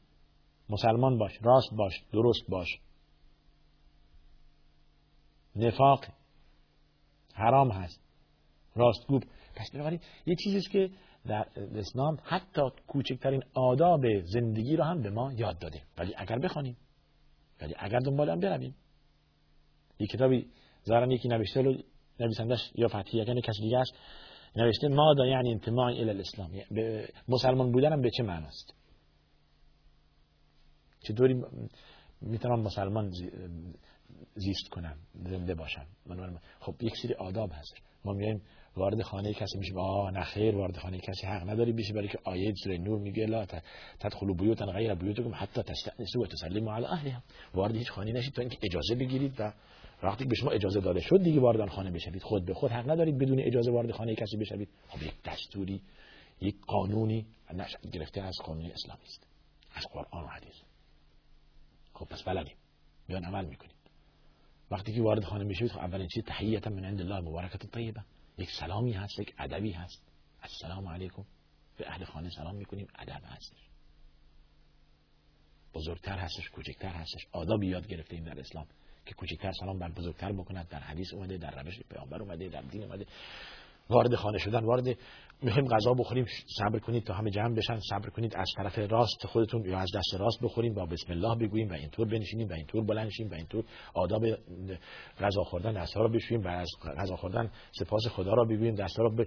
[0.71, 1.33] مسلمان باش.
[1.43, 1.93] راست باش.
[2.13, 2.69] درست باش.
[5.57, 6.05] نفاق
[7.35, 8.06] حرام هست.
[8.77, 9.23] راستگوب
[9.57, 10.91] پس بنابراین یه چیزی که
[11.27, 16.77] در اسلام حتی کوچکترین آداب زندگی رو هم به ما یاد داده ولی اگر بخوانیم
[17.63, 18.75] ولی اگر دنبال هم برویم.
[19.99, 20.51] یک کتابی
[20.83, 21.75] زارن یکی نوشته رو
[22.21, 23.93] نویسندش یا فتحی یعنی کسی دیگه است
[24.57, 28.75] نوشته ما دا یعنی انتماع الى الاسلام؟ یعنی مسلمان بودن به چه معناست
[31.01, 31.45] چطوری
[32.21, 33.11] می‌تونم مسلمان
[34.35, 35.87] زیست کنم زنده باشم؟
[36.61, 37.75] خب یک سری آداب هست.
[38.05, 38.43] ما میایم
[38.77, 42.19] وارد خانه کسی میشه آه نه خیر وارد خانه کسی حق نداری بشه برای که
[42.25, 43.47] آیه سوره نور میگه لا
[44.01, 47.23] تدخلوا بیوتا غیر بیوتکم حتی تستأنسوا و تسلموا علی اهلها.
[47.55, 49.53] وارد هیچ خانه نشید تا اینکه اجازه بگیرید و
[50.03, 52.23] وقتی به شما اجازه داده شد دیگه وارد آن خانه بشوید.
[52.23, 54.69] خود به خود حق ندارید بدون اجازه وارد خانه کسی بشوید.
[54.89, 55.83] خب یک دستوری
[56.41, 57.27] یک قانونی
[57.93, 59.27] گرفته از قانون اسلامی است
[59.75, 60.55] از قرآن و حدیث.
[61.95, 62.57] خب پس بلدیم
[63.07, 63.77] بیان عمل می‌کنید.
[64.71, 68.01] وقتی که وارد خانه می‌شوید خب اولین چیز تحیتا من عند الله مبارکت طیبه
[68.39, 70.03] یک سلامی هست یک ادبی هست.
[70.43, 71.25] السلام علیکم.
[71.77, 72.89] به اهل خانه سلام می‌کنیم.
[72.99, 73.59] ادب هستش
[75.75, 77.27] بزرگتر هستش کوچکتر هستش.
[77.33, 78.67] آدابی یاد گرفتیم در اسلام
[79.07, 80.69] که کوچکتر سلام بر بزرگتر بکند.
[80.69, 83.07] در حدیث اومده در روش پیامبر اومده در دین اومده.
[83.91, 84.65] وارد خانه شدن.
[84.65, 84.99] وارد
[85.43, 86.27] می‌خوایم غذا بخوریم
[86.59, 87.79] صبر کنید تا همه جمع بشن.
[87.91, 90.75] صبر کنید از طرف راست خودتون یا از دست راست بخوریم.
[90.75, 94.27] با بسم الله بگوییم و اینطور بنشینیم و اینطور بلند شیم و اینطور آداب
[95.21, 96.69] غذا خوردن دست رو بشوییم و از
[96.99, 99.25] غذا خوردن سپاس خدا را بگوییم دست رو ب...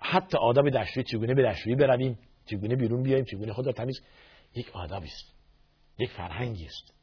[0.00, 4.00] حتی آداب دستشویی چگونه به دستشویی برویم؟ چگونه بیرون بیایم؟ چگونه خود را تمیز؟
[4.54, 5.34] یک آدابی است.
[5.98, 6.94] یک فرهنگی است.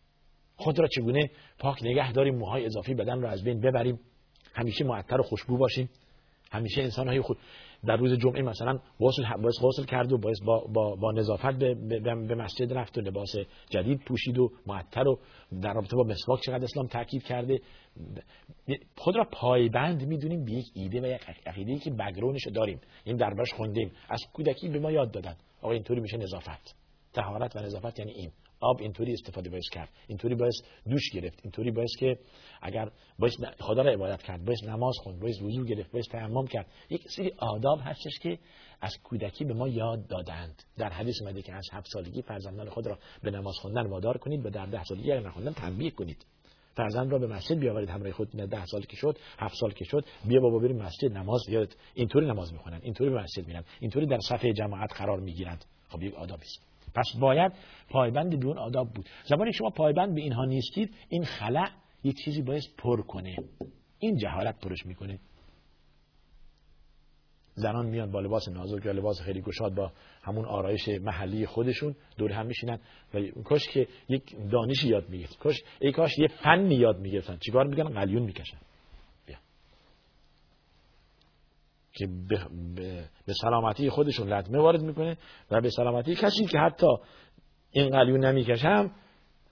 [0.55, 3.99] خود را چگونه پاک نگه داریم؟ موهای اضافی بدن را از بین ببریم.
[4.53, 5.89] همیشه معطر و خوشبو باشیم.
[6.51, 7.37] همیشه انسان های خود
[7.85, 11.99] در روز جمعه مثلا غسل غسل کرد و باعث با, با, با نظافت به, به,
[11.99, 13.35] به مسجد رفت و لباس
[13.69, 15.19] جدید پوشید و معطر و
[15.61, 17.59] در رابطه با مسواک چقدر اسلام تاکید کرده.
[18.97, 22.81] خود را پایبند می‌دونیم به یک ایده و یک عقیده که بگرونش داریم.
[23.03, 23.91] این دربارش خوندیم.
[24.09, 25.35] از کودکی به ما یاد دادن.
[25.61, 26.75] آقا اینطوری میشه نظافت.
[27.13, 28.31] طهارت و نظافت یعنی این.
[28.61, 29.89] آب اینطوری استفاده باید کرد.
[30.07, 30.53] اینطوری باید
[30.89, 31.39] دوش گرفت.
[31.43, 32.19] اینطوری باید که
[32.61, 36.67] اگر باید خدا را عبادت کرد باید نماز خوند باید وضو گرفت باید تیمم کرد.
[36.89, 38.39] یک سری آداب هستش که
[38.81, 40.63] از کودکی به ما یاد دادند.
[40.77, 44.45] در حدیث اومده که از هفت سالگی فرزندان خود را به نماز خوندن وادار کنید
[44.45, 46.25] و در ده سالگی اگر نخوندن تنبیه کنید.
[46.75, 47.89] فرزند را به مسجد بیاورید.
[47.89, 51.41] همراه خود ده سال که شد هفت سال که شد بیا بابا بریم مسجد نماز
[51.49, 55.65] یاد اینطوری نماز می‌خونن اینطوری به مسجد میرن اینطوری در صفحه جماعت قرار می‌گیرند.
[55.89, 56.45] خب یک آدابی
[56.95, 57.51] پس باید
[57.89, 59.05] پایبند به اون آداب بود.
[59.25, 61.69] زمانی شما پایبند به اینها نیستید این خلع
[62.03, 63.35] یک چیزی باید پر کنه.
[63.99, 65.19] این جهالت پرش می‌کنه.
[67.53, 69.91] زنان میان با لباس نازک یا لباس خیلی گشاد با
[70.23, 72.79] همون آرایش محلی خودشون دور هم میشینن.
[73.13, 77.37] و کاش که یک دانشی یاد می‌گیرن کاش ای کاش یه فنی یاد می‌گرفتن.
[77.37, 78.57] چیکار می‌کنن؟ قلیون می‌کشن.
[81.93, 82.39] که به,
[83.27, 85.17] به, سلامتی خودشون لطمه وارد می‌کنه
[85.51, 86.87] و به سلامتی کسی که حتی
[87.71, 88.91] این قلیون نمی‌کشم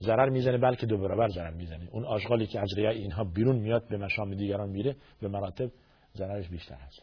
[0.01, 1.89] ضرر می‌زنه بلکه دو برابر ضرر می‌زنه.
[1.91, 5.69] اون آشغالی که از ریای اینها بیرون میاد به مشام دیگران میره به مراتب
[6.15, 7.01] ضررش بیشتر هست.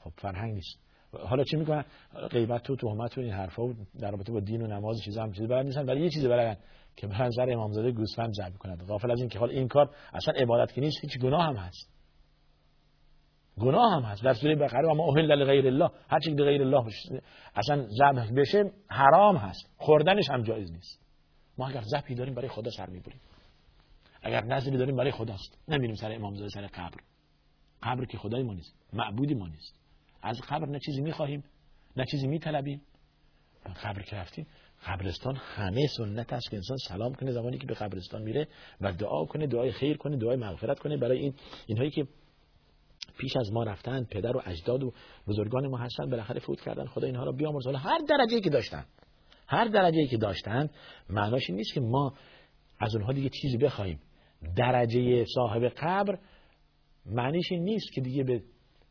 [0.00, 0.78] خب فرهنگ نیست.
[1.12, 1.84] حالا چی می‌کنن؟
[2.30, 5.32] غیبت و تهمت و این حرفا و در رابطه با دین و نماز چیزا هم
[5.32, 6.56] چیزی بلد نیستن ولی یه چیزی بلدن
[6.96, 10.34] که به نظر امامزاده گوسفند ذبح کنند غافل از این که حال این کار اصلا
[10.36, 11.92] عبادت که نیست هیچ گناه هم هست.
[13.60, 14.24] گناه هم هست.
[14.24, 15.90] در سوره بقره اما اوهل لغیر الله.
[16.08, 16.92] هر چی غیر الله
[17.54, 19.70] اصلا ذبح بشه حرام هست.
[19.76, 21.02] خوردنش هم جایز نیست.
[21.58, 23.20] ما اگر ذبحی داریم برای خدا سر می‌بریم.
[24.22, 25.58] اگر نظری داریم برای خداست.
[25.68, 26.96] نمیریم سر امامزاده سر قبر.
[27.82, 28.74] قبر که خدای ما نیست.
[28.92, 29.74] معبودی ما نیست.
[30.22, 31.44] از قبر نه چیزی می‌خواهیم
[31.96, 32.82] نه چیزی میطلبیم.
[33.84, 34.46] قبر که رفتیم
[34.86, 38.48] قبرستان همه سنت است که انسان سلام کنه زمانی که به قبرستان میره
[38.80, 40.96] و دعا کنه دعای خیر کنه دعای مغفرت کنه.
[40.96, 41.34] برای این
[41.66, 42.06] اینهایی که
[43.18, 44.92] پیش از ما رفتن پدر و اجداد و
[45.26, 46.86] بزرگان ما هستن بالاخره فوت کردن.
[46.86, 48.84] خدا اینها را بیامرزه حالا هر درجه‌ای که داشتن
[49.46, 50.70] هر درجه‌ای که داشتن
[51.10, 52.14] معناش این نیست که ما
[52.78, 54.00] از اونها دیگه چیزی بخوایم
[54.56, 56.18] درجه صاحب قبر
[57.06, 58.42] معنیش این نیست که دیگه به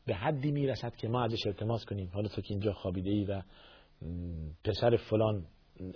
[0.06, 2.10] به حدی می‌رسد که ما ازش التماس کنیم.
[2.14, 3.42] حالا تو که اینجا خوابیده ای و
[4.64, 5.46] پسر فلان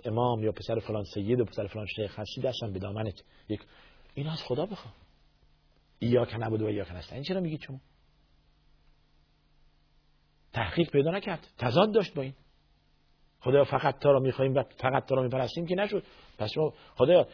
[0.04, 3.24] امام یا پسر فلان سید و پسر فلان شیخ هستی دستم به دامنت.
[3.48, 3.60] یک
[4.14, 4.90] این از خدا بخوا
[6.00, 7.80] یا که نبود و یا که این چرا میگید شما
[10.56, 11.46] تحقیق پیدا نکرد.
[11.58, 12.34] تضاد داشت با این.
[13.40, 16.02] خدا فقط تا رو می‌خوایم و فقط تا رو میپرستیم که نشد.
[16.38, 17.26] پس ما خدا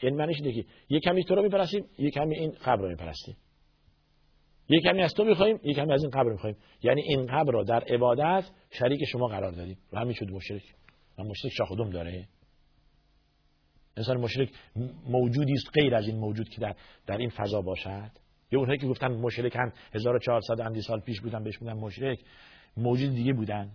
[0.00, 3.36] این معنیش اینه که یه کمی تو رو میپرستیم یه کمی این قبر رو میپرستیم.
[4.68, 7.64] یه کمی از تو می‌خوایم یه کمی از این قبر می‌خوایم یعنی این قبر رو
[7.64, 9.78] در عبادت شریک شما قرار دادیم.
[9.92, 10.62] و همین شد مشرک.
[11.18, 12.28] و مشرک شاخدوم داره.
[13.96, 14.50] انسان مشرک
[15.08, 16.74] موجودی است غیر از این موجود که در,
[17.06, 18.10] در این فضا باشد.
[18.52, 22.18] یه اونهایی که گفتن مشرکن 1400 اندی سال پیش بودن بهش بودن مشرک
[22.76, 23.70] موجود دیگه بودن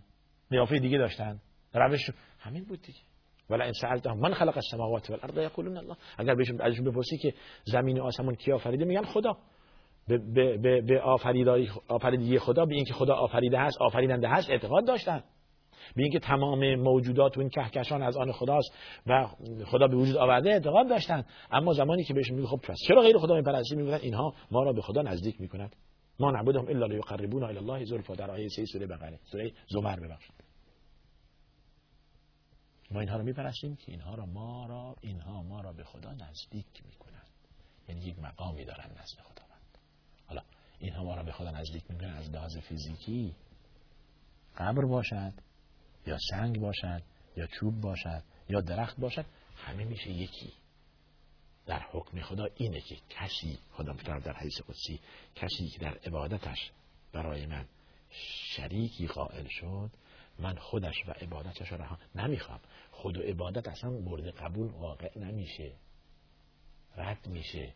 [0.50, 1.40] قیافه دیگه داشتن.
[1.74, 2.10] روش
[2.40, 3.00] همین بود دیگه.
[3.50, 5.96] ولا ان سالتهم من خلق السماوات والارض یقولون الله.
[6.18, 7.34] اگر بهشون ازشون بپرسی که
[7.64, 9.38] زمین و آسمون کی آفریده میگن خدا.
[10.08, 10.18] به
[10.58, 11.02] به به
[11.90, 15.24] آفریدگی خدا به اینکه خدا آفریده هست آفریننده هست اعتقاد داشتن.
[15.96, 18.74] به اینکه تمام موجودات و این کهکشان از آن خداست
[19.08, 19.28] و
[19.66, 21.26] خدا به وجود آورده اعتقاد داشتن.
[21.52, 24.74] اما زمانی که بهشون میگه خب پس چرا غیر خدا میپرستی میگن اینها ما را
[24.74, 25.76] به خدا نزدیک می‌کنند.
[26.20, 30.36] ما نعبدهم الا لیقربونا الی الله زلفا در آیه 3 سوره بقره سوره زمر ببخشید.
[32.92, 36.84] ما اینها رو میپرستیم که اینها را ما را اینها ما را به خدا نزدیک
[36.86, 37.30] می‌کنند.
[37.90, 39.78] یعنی یک مقامی دارن نزد خداوند.
[40.28, 40.42] حالا
[40.80, 43.36] اینها ما را به خدا نزدیک می‌کنن از لحاظ فیزیکی
[44.58, 45.34] قبر باشد
[46.08, 47.02] یا سنگ باشد
[47.38, 50.54] یا چوب باشد یا درخت باشد همه میشه یکی.
[51.66, 55.00] در حکم خدا اینه که کسی خدا در حدیث قدسی
[55.36, 56.72] کسی که در عبادتش
[57.14, 57.66] برای من
[58.56, 59.92] شریکی قائل شد
[60.40, 62.60] من خودش و عبادتش را رها نمی‌خوام.
[62.92, 65.72] خود و عبادت اصلا مورد قبول واقع نمیشه.
[66.98, 67.74] رد میشه.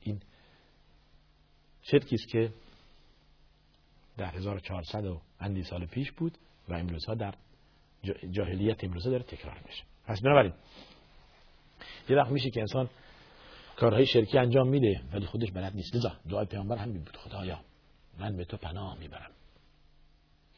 [0.00, 0.22] این
[1.82, 2.52] شرکی است که
[4.20, 7.34] در 1400 و اندی سال پیش بود و امروزها در
[8.30, 9.84] جاهلیت امروزها داره تکرار میشه.
[10.06, 10.52] پس بنابراین
[12.08, 12.90] یه وقت میشه که انسان
[13.76, 15.96] کارهای شرکی انجام میده ولی خودش بلد نیست.
[15.96, 17.16] لذا دعای پیامبر همین بود.
[17.16, 17.60] خدایا
[18.18, 19.30] من به تو پناه می‌برم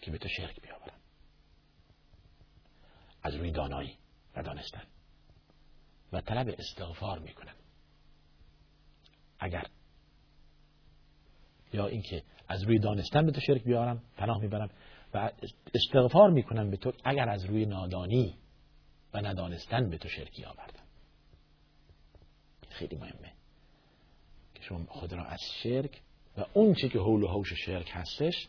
[0.00, 1.00] که به تو شرک بیاورم.
[3.22, 3.96] از روی دانایی
[4.36, 4.82] و دانستن.
[6.12, 7.54] و طلب استغفار می‌کنم.
[9.38, 9.66] اگر
[11.72, 12.22] یا اینکه
[12.52, 14.70] از روی دانستن به تو شرک بیارم پناه می‌برم
[15.14, 15.30] و
[15.74, 18.34] استغفار می‌کنم به تو اگر از روی نادانی
[19.14, 20.82] و ندانستن به تو شرکی آوردم.
[22.68, 23.32] خیلی مهمه
[24.54, 26.00] که شما خود را از شرک
[26.36, 28.48] و اون چی که حول و حوش شرک هستش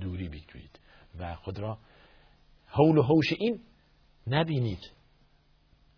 [0.00, 0.80] دوری بگیرید
[1.18, 1.78] و خود را
[2.66, 3.60] حول و حوش این
[4.26, 4.90] نبینید.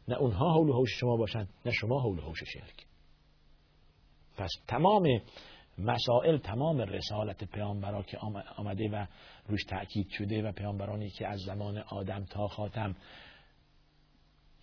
[0.09, 2.87] نه اونها حول و حوش شما باشند نه شما حول و حوش شرک.
[4.37, 5.21] پس تمام
[5.79, 8.19] مسائل تمام رسالت پیامبرا که
[8.57, 9.07] آمده و
[9.47, 12.97] روش تأکید شده و پیامبرانی که از زمان آدم تا خاتم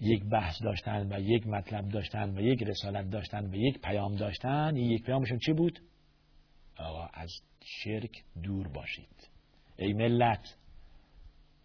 [0.01, 4.75] یک بحث داشتن و یک مطلب داشتن و یک رسالت داشتن و یک پیام داشتن
[4.75, 5.79] این یک پیامشون چی بود؟
[6.77, 7.29] آقا از
[7.63, 8.12] شرک
[8.43, 9.29] دور باشید
[9.77, 10.57] ای ملت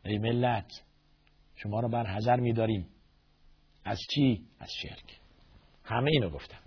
[0.04, 0.82] ای ملت
[1.54, 2.86] شما رو بر حذر میداریم
[3.84, 5.20] از چی؟ از شرک
[5.84, 6.65] همه اینو گفتن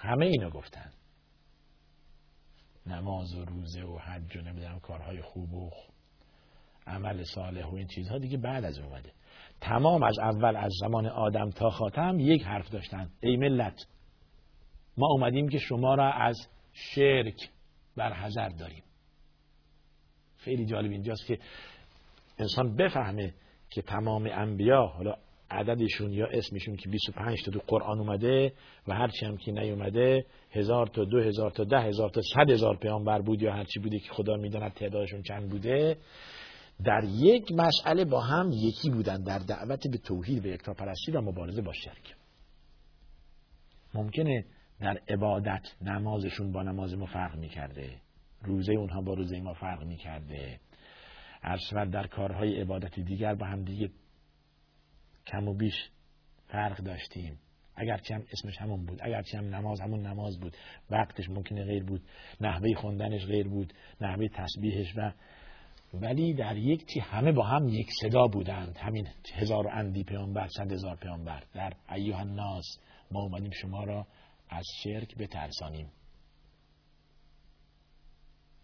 [0.00, 0.90] همه اینو گفتن.
[2.86, 5.70] نماز و روزه و حج و نمی‌دونم کارهای خوب و
[6.86, 9.12] عمل صالح و این چیزها دیگه بعد از اومده.
[9.60, 13.10] تمام از اول از زمان آدم تا خاتم یک حرف داشتن.
[13.20, 13.86] ای ملت
[14.96, 16.36] ما اومدیم که شما را از
[16.72, 17.50] شرک
[17.96, 18.82] بر حذر داریم.
[20.36, 21.38] خیلی جالب اینجاست که
[22.38, 23.34] انسان بفهمه
[23.70, 25.14] که تمام انبیا حالا
[25.50, 28.52] عددشون یا اسمشون که 25 تا دو قرآن اومده
[28.88, 32.76] و هرچی هم که نیومده هزار تا دو هزار تا ده هزار تا صد هزار
[32.76, 35.96] پیامبر بود یا هرچی بوده که خدا می‌داند تعدادشون چند بوده.
[36.84, 41.62] در یک مسئله با هم یکی بودن در دعوت به توحید به پرستی و مبارزه
[41.62, 42.16] با شرک.
[43.94, 44.44] ممکنه
[44.80, 47.90] در عبادت نمازشون با نماز ما فرق می‌کرده.
[48.42, 50.60] روزه اونها با روزه ما فرق می‌کرده.
[51.42, 53.90] عرض در کارهای عبادت دیگر با هم دیگه
[55.26, 55.74] کم و بیش
[56.48, 57.38] فرق داشتیم.
[57.76, 60.56] اگرچه هم اسمش همون بود اگرچه هم نماز همون نماز بود.
[60.90, 62.02] وقتش ممکنه غیر بود
[62.40, 65.12] نحوه خوندنش غیر بود نحوه تسبیحش و
[65.94, 68.76] ولی در یک چی همه با هم یک صدا بودند.
[68.76, 71.42] همین هزار اندی پیامبر صد هزار پیامبر.
[71.54, 72.64] در ایوه الناس
[73.10, 74.06] ما اومدیم شما را
[74.48, 75.92] از شرک بترسانیم.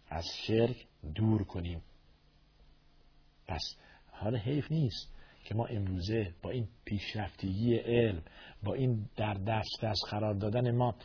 [0.09, 1.81] از شرک دور کنیم.
[3.47, 3.61] پس
[4.11, 5.16] حال حیف نیست.
[5.47, 8.21] که ما امروزه با این پیشرفتگی علم
[8.63, 10.95] با این در دست دست قرار دادن ما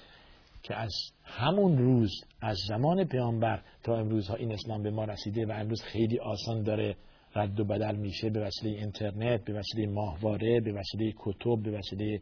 [0.62, 0.92] که از
[1.24, 5.82] همون روز از زمان پیامبر تا امروز ها این اسلام به ما رسیده و امروز
[5.82, 6.96] خیلی آسان داره.
[7.34, 12.20] رد و بدل میشه به وسیله اینترنت به وسیله ماهواره به وسیله کتب به وسیله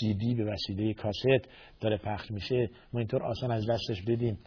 [0.00, 1.48] سی دی به وسیله کاست
[1.80, 2.70] داره پخش میشه.
[2.92, 4.38] ما اینطور آسان از دستش بدیم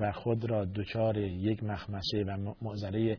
[0.00, 3.18] و خود را دچار یک مخمسه و معذره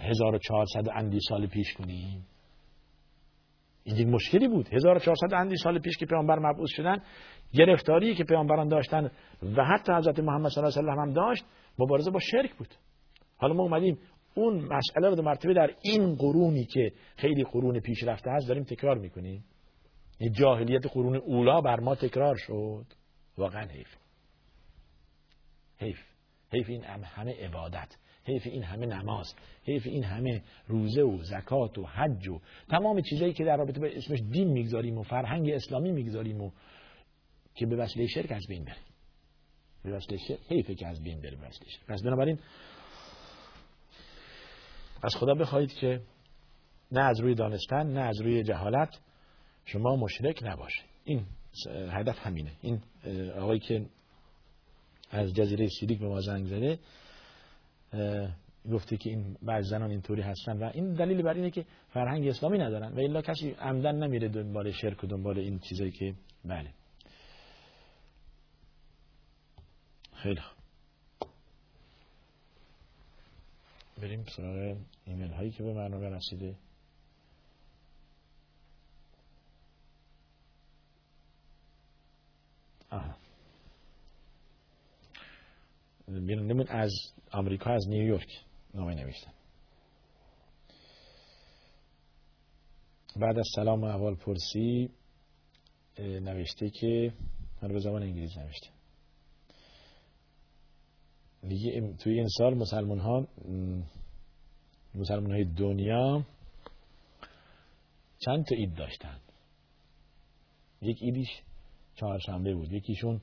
[0.00, 2.26] 1400 اندی سال پیش کنیم.
[3.84, 4.68] این یک مشکلی بود.
[4.72, 7.02] 1400 اندی سال پیش که پیامبر مبعوث شدن
[7.52, 9.10] گرفتاری که پیامبران داشتن
[9.56, 11.44] و حتی حضرت محمد صلی الله علیه و هم داشت
[11.78, 12.74] مبارزه با شرک بود.
[13.36, 13.98] حالا ما اومدیم
[14.34, 19.44] اون مسئله رو مرتبه در این قرونی که خیلی قرون پیشرفته هست داریم تکرار می‌کنیم.
[20.18, 22.86] این جاهلیت قرون اولا بر ما تکرار شد.
[23.38, 23.88] واقعا حیف.
[25.78, 25.98] حیف.
[26.52, 27.96] حیف این همه عبادت.
[28.24, 29.34] حیف این همه نماز
[29.64, 33.96] حیف این همه روزه و زکات و حج و تمام چیزایی که در رابطه به
[33.96, 36.50] اسمش دین می‌گذاریم و فرهنگ اسلامی می‌گذاریم و
[37.54, 38.76] که به وسیله شرک از بین بره.
[39.84, 41.86] به وسیله شرک حیفه که از بین بره وسیله شرک.
[41.88, 42.38] پس بنابراین
[45.02, 46.00] از خدا بخواهید که
[46.92, 48.98] نه از روی دانستن نه از روی جهالت
[49.64, 50.84] شما مشرک نباشید.
[51.04, 51.26] این
[51.90, 52.52] هدف همینه.
[52.62, 52.82] این
[53.38, 53.86] آقایی که
[55.10, 56.78] از جزیره سیریک به ما زنگ زده
[58.72, 62.58] گفته که این بعض زنان اینطوری هستن و این دلیل بر اینه که فرهنگ اسلامی
[62.58, 66.70] ندارن و الا کسی عمدن نمیره دنبال شرک و دنبال این چیزایی که بله.
[70.14, 70.40] خیلی
[74.02, 74.76] بریم سراغ
[75.06, 76.54] ایمیل هایی که به برنامه رسیده.
[82.90, 83.23] آه.
[86.08, 86.92] بینندمون از
[87.32, 88.28] آمریکا از نیویورک
[88.74, 89.32] نامه نوشتن
[93.16, 94.90] بعد از سلام و احوال پرسی
[95.98, 97.12] نوشته که
[97.62, 98.68] من به زبان انگلیسی نوشته.
[101.48, 103.28] دیگه توی این سال مسلمان ها
[104.94, 106.26] مسلمان های دنیا
[108.18, 109.20] چند تا اید داشتن.
[110.82, 111.28] یک ایدیش
[111.94, 112.72] چهارشنبه بود.
[112.72, 113.20] یکیشون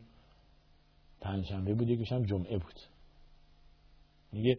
[1.22, 2.80] پنجشنبه بود یکیش هم جمعه بود.
[4.32, 4.58] میگه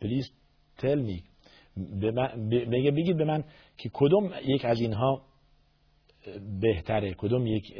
[0.00, 0.30] پلیز
[0.78, 1.22] تل می
[2.66, 3.44] میگه بگید به من
[3.78, 5.22] که کدوم یک از اینها
[6.60, 7.74] بهتره کدوم یک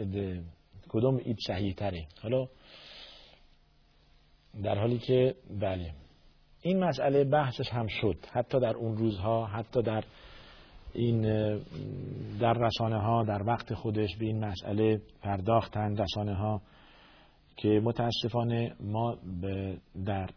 [0.88, 2.48] کدوم اید صحیح تره حالا
[4.62, 5.94] در حالی که بله.
[6.62, 10.04] این مسئله بحثش هم شد حتی در اون روزها حتی در
[10.98, 11.20] این
[12.40, 16.62] در رسانه ها در وقت خودش به این مسئله پرداختن رسانه ها
[17.56, 19.16] که متاسفانه ما
[20.04, 20.30] در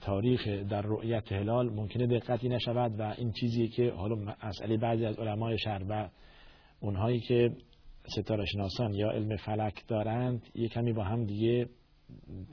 [0.00, 4.14] تاریخ در رؤیت هلال ممکنه دقتی نشود و این چیزی که حالا
[4.44, 6.08] مسئله بعضی از علمای شهر و
[6.80, 7.50] اونهایی که
[8.06, 11.68] ستاره شناسان یا علم فلک دارند یه کمی با هم دیگه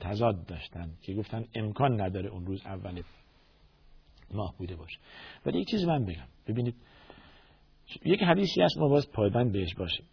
[0.00, 3.02] تضاد داشتن که گفتن امکان نداره اون روز اول
[4.34, 4.98] ماه بوده باشه.
[5.46, 6.26] ولی یک چیز من بگم.
[6.46, 6.74] ببینید
[8.04, 10.06] یک حدیثی هست ما باز پایبند بهش باشیم.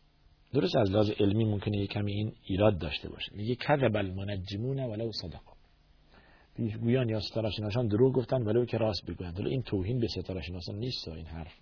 [0.54, 3.36] درست از لحاظ علمی ممکنه یک کمی این ایراد داشته باشه.
[3.36, 5.58] میگه کذب المنجمون ولو صدقا
[6.56, 9.38] پیشگویان یا ستاره شناسان دروغ گفتن ولو که راست بگویند.
[9.38, 11.54] حالا این توهین به ستاره شناسان نیست و این حرف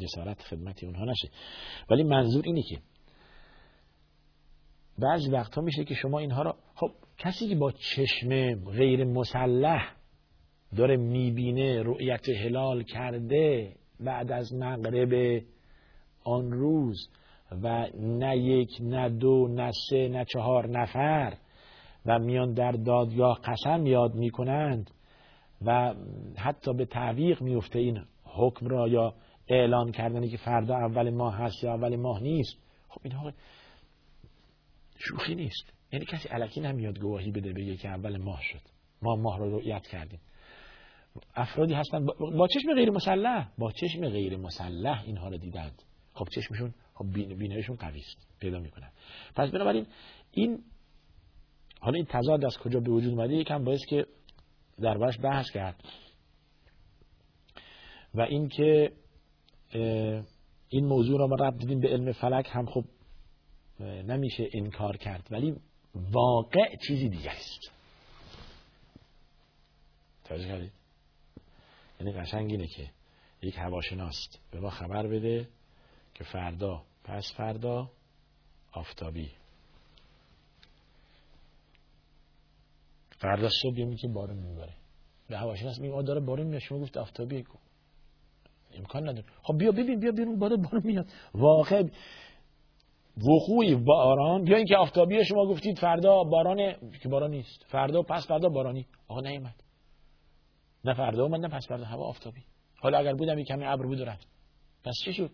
[0.00, 1.28] جسارت خدمتی اونها نشه.
[1.90, 2.78] ولی منظور اینه که
[4.98, 9.96] بعضی وقتها میشه که شما اینها را خب کسی که با چشم غیر مسلح
[10.76, 15.42] داره می‌بینه رؤیت هلال کرده بعد از مغرب
[16.24, 17.08] آن روز
[17.62, 21.36] و نه یک نه دو نه سه نه چهار نفر
[22.06, 24.90] و میان در دادگاه قسم یاد می‌کنند
[25.64, 25.94] و
[26.36, 29.14] حتی به تعویق میفته این حکم را یا
[29.48, 32.56] اعلان کردنی که فردا اول ماه هست یا اول ماه نیست.
[32.88, 33.32] خب این
[34.98, 35.72] شوخی نیست.
[35.92, 38.60] یعنی کسی علکی نمیاد گواهی بده بگه که اول ماه شد.
[39.02, 40.20] ما ماه رو رؤیت کردیم.
[41.34, 42.06] افرادی هستن.
[42.36, 43.48] با چشم غیر مسلح.
[43.58, 45.82] با چشم غیر مسلح اینها رو دیدند
[46.14, 48.26] خب چشمشون خب بینایشون قوی است.
[48.40, 48.90] پیدا می‌کنن.
[49.34, 49.86] پس بنابراین
[50.30, 50.64] این
[51.80, 54.06] حالا این تضاد از کجا به وجود اومده؟ یکم باعث که
[54.78, 55.84] در باش بحث کرد.
[58.14, 58.92] و اینکه
[60.68, 62.84] این موضوع را ما رب دیدیم به علم فلک هم خب
[63.80, 65.28] نمیشه انکار کرد.
[65.30, 65.56] ولی
[65.94, 67.72] واقع چیزی دیگه است.
[70.24, 70.72] توجه کردید؟
[72.00, 72.90] یعنی قشنگ اینه که
[73.42, 74.40] یک هواشناست.
[74.50, 75.48] به ما خبر بده
[76.14, 77.90] که فردا پس فردا
[78.72, 79.30] آفتابی.
[83.18, 84.72] فردا صبح یه که بارون میباره
[85.28, 87.44] به هواشناس میگه داره بارون میاد شما گفت آفتابی
[88.74, 89.24] امکان نداره.
[89.42, 91.06] خب بیا ببین بیا بیرون باره بارون میاد.
[91.34, 91.82] واقع
[93.16, 97.64] وقوعی باران یا اینکه آفتابی شما گفتید فردا باران که باران نیست.
[97.68, 98.86] فردا پس فردا بارانی.
[99.08, 99.65] آقا نیومد.
[100.86, 102.40] نه فردا اومد پس فردا هوا آفتابی.
[102.80, 104.28] حالا اگر بودم یک کمی ابر بود رفت.
[104.84, 105.30] پس چی شد؟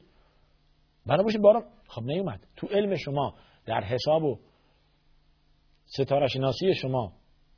[1.07, 1.64] بنا باشید باران.
[1.86, 2.46] خب نیومد.
[2.57, 3.34] تو علم شما
[3.66, 4.38] در حساب و
[5.84, 7.12] ستاره شناسی شما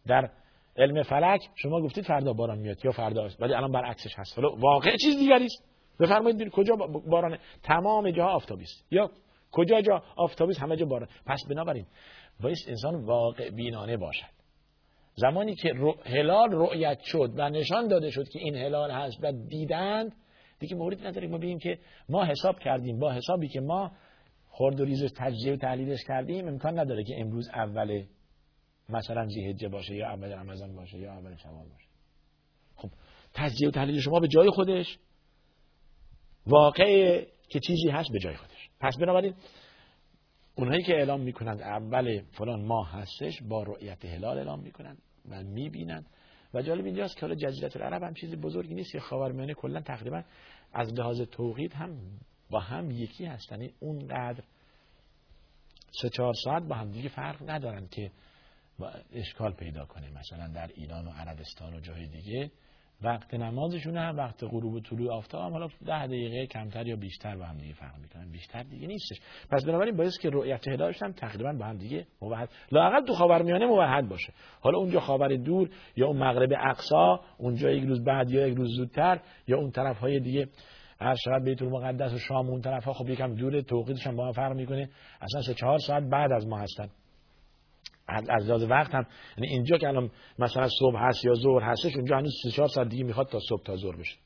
[0.06, 0.30] در
[0.76, 3.42] علم فلک شما گفتید فردا باران میاد یا فردا است.
[3.42, 4.38] ولی الان برعکسش هست.
[4.38, 5.64] حالا واقع چیز دیگری است
[6.00, 6.76] بفرمایید کجا
[7.10, 8.86] باران تمام جاها آفتابی است.
[8.90, 9.10] یا
[9.52, 11.08] کجا جا آفتابی است همه جا باران.
[11.26, 11.86] پس بنابراین
[12.42, 14.33] باید انسان واقع بینانه باشد.
[15.16, 20.12] زمانی که هلال رؤیت شد و نشان داده شد که این هلال هست و دیدند
[20.58, 22.98] دیگه موردی نداریم ما بگیم که ما حساب کردیم.
[22.98, 23.92] با حسابی که ما
[24.50, 28.04] خرد و ریزش تجزیه و تحلیلش کردیم امکان نداره که امروز اول
[28.88, 31.88] مثلا زیهجه باشه یا اول رمضان باشه یا اول شوال باشه.
[32.76, 32.90] خب
[33.34, 34.98] تجزیه و تحلیل شما به جای خودش
[36.46, 38.70] واقع که چیزی هست به جای خودش.
[38.80, 39.34] پس بنابراین
[40.54, 44.98] اونهایی که اعلام می‌کنند اول فلان ماه هستش با رؤیت هلال اعلام می‌کنند
[45.28, 46.06] و می‌بینند.
[46.54, 48.92] و جالب اینجاست که حالا جزیره العرب هم چیزی بزرگی نیست.
[48.92, 50.22] که خاورمیانه کلا تقریبا
[50.72, 51.98] از لحاظ توقیت هم
[52.50, 53.60] با هم یکی هستن.
[53.60, 54.44] یعنی اونقدر
[56.02, 58.10] سه چهار ساعت با هم دیگه فرق ندارن که
[59.12, 60.10] اشکال پیدا کنه.
[60.10, 62.50] مثلا در ایران و عربستان و جای دیگه
[63.02, 67.36] وقت نمازشون هم وقت غروب و طلوع آفتاب هم حالا ده دقیقه کمتر یا بیشتر
[67.36, 69.20] با هم دیگه فرق می‌کنن بیشتر دیگه نیستش.
[69.50, 72.48] پس بنابراین باعث که رؤیت هلالش هم تقریبا با هم دیگه موحد.
[72.72, 74.32] لاقل تو خاورمیانه موحد باشه.
[74.60, 78.76] حالا اونجا خاور دور یا اون مغرب اقصا اونجا یک روز بعد یا یک روز
[78.76, 80.48] زودتر یا اون طرف های دیگه
[81.00, 84.26] هر شب بیت المقدس و شام اون طرف ها خب یکم دور توقیتش هم با
[84.26, 84.90] هم فرق می‌کنه.
[85.20, 86.88] اصلا سه چهار ساعت بعد از ما هستن.
[88.08, 92.16] از لحاظ وقت هم یعنی اینجا که الان مثلا صبح هست یا ظهر هستش اونجا
[92.16, 94.16] هنوز 3 4 ساعت دیگه می‌خواد تا صبح تا ظهر بشه.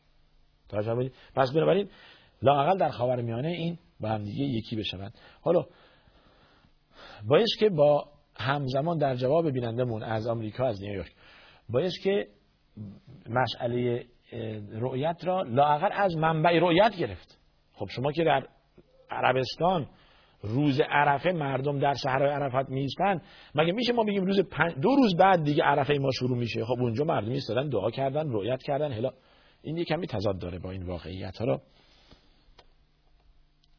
[0.69, 1.89] توجه پس بنابراین
[2.43, 5.15] لاقل در خاورمیانه این با هم دیگه یکی بشوند.
[5.43, 5.65] حالا
[7.29, 11.13] باعث که با همزمان در جواب بینندمون از آمریکا از نیویورک
[11.69, 12.27] باعث که
[13.29, 14.07] مسئله
[14.73, 17.39] رؤیت را لاقل از منبع رؤیت گرفت.
[17.73, 18.47] خب شما که در
[19.11, 19.89] عربستان
[20.43, 23.21] روز عرفه مردم در صحرای عرفات میستن
[23.55, 24.41] مگه میشه ما بگیم روز
[24.83, 28.63] دو روز بعد دیگه عرفه ما شروع میشه؟ خب اونجا مردم ایستادن دعا کردن رؤیت
[28.63, 29.11] کردن هلا.
[29.63, 31.61] این یه کمی تضاد داره با این واقعیت ها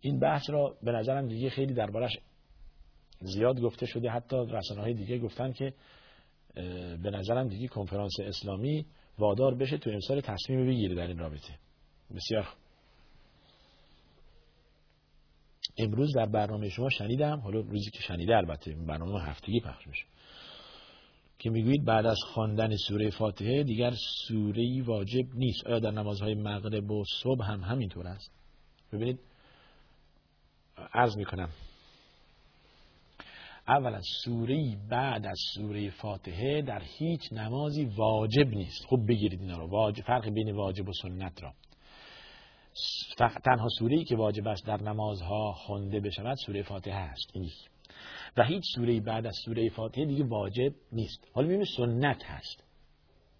[0.01, 2.18] این بحث را به نظرم دیگه خیلی دربارش
[3.22, 4.10] زیاد گفته شده.
[4.10, 5.74] حتی رسانه های دیگه گفتن که
[7.03, 8.86] به نظرم دیگه کنفرانس اسلامی
[9.20, 11.53] وادار بشه تو امسال تصمیم بگیره در این رابطه.
[12.16, 12.47] بسیار
[15.78, 20.05] امروز در برنامه شما شنیدم حالا روزی که شنیده البته برنامه هفتگی پخش میشه.
[21.39, 23.93] که می‌گویید بعد از خواندن سوره فاتحه دیگر
[24.28, 25.68] سوره واجب نیست.
[25.68, 28.32] آیا در نمازهای مغرب و صبح هم همینطور است؟
[28.93, 29.20] ببینید
[30.93, 31.49] عرض می‌کنم.
[33.68, 38.86] اولا سوره بعد از سوره فاتحه در هیچ نمازی واجب نیست.
[38.86, 39.68] خوب بگیرید اینا رو.
[39.68, 41.53] واجب فرق بین واجب و سنت را.
[43.18, 47.30] تنها سوره ای که واجب است در نمازها خونده بشود سوره فاتحه است.
[47.34, 47.50] این
[48.38, 51.28] و هیچ سوره بعد از سوره فاتحه دیگه واجب نیست.
[51.34, 52.64] حالا می‌بینیم سنت هست.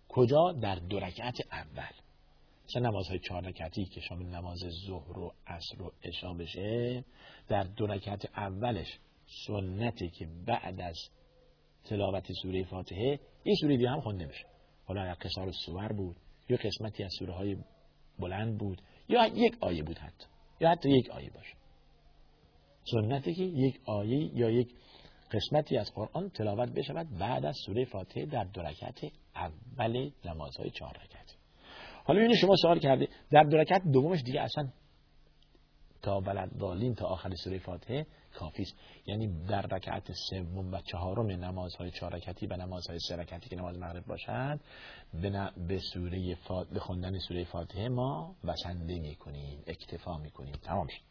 [0.10, 1.94] کجا؟ در دو رکعت اول.
[2.66, 7.04] مثلا نمازهای چهار رکعتی که شامل نماز ظهر و عصر و عشا بشه
[7.48, 9.00] در دو رکعت اولش
[9.48, 10.98] سنته که بعد از
[11.84, 14.46] تلاوت سوره فاتحه این سوره دیگه هم خونده میشه.
[14.86, 16.16] حالا اگر قصار سور بود.
[16.50, 17.58] یا قسمتی از سوره های
[18.20, 18.82] بلند بود.
[19.10, 20.26] یا یک آیه بود حتی.
[20.60, 21.56] یا حتی یک آیه باشه.
[22.92, 24.70] سنته که یک آیه یا یک
[25.32, 29.00] قسمتی از قرآن تلاوت بشود بعد از سوره فاتحه در دو رکعت
[29.36, 31.36] اول نمازهای چهار رکعتی
[32.04, 34.70] حالا ببینید شما سوال کرده در دو رکعت دومش دیگه اصلا
[36.02, 38.76] تا بلد دالین تا آخر سوره فاتحه کافی است.
[39.06, 43.78] یعنی در رکعت سوم و چهارم نمازهای چهار رکعتی و نمازهای سه رکعتی که نماز
[43.78, 44.60] مغرب باشد
[45.68, 46.70] به, سوره فات...
[46.70, 50.56] به خوندن سوره فاتحه ما بسنده می‌کنیم اکتفا می‌کنیم.
[50.64, 51.02] تمام شد.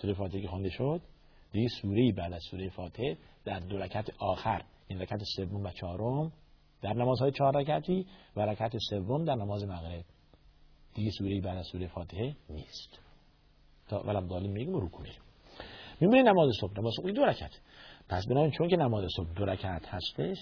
[0.00, 1.00] سوره فاتحه که خونده شد
[1.52, 6.32] دیگه سوره بعد از سوره فاتحه در دو رکعت آخر این رکعت سوم و چهارم
[6.82, 10.04] در نمازهای چهار رکعتی و رکعت سوم در نماز مغرب.
[10.94, 13.07] دیگه سوره بعد از سوره فاتحه نیست.
[13.88, 15.12] تا ولم دالیم میگیم کنیم.
[16.00, 17.60] میمونه نماز صبح نماز صبح دو رکعت.
[18.08, 20.38] پس بنابراین چون که نماز صبح دو رکعت هستش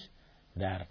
[0.57, 0.85] در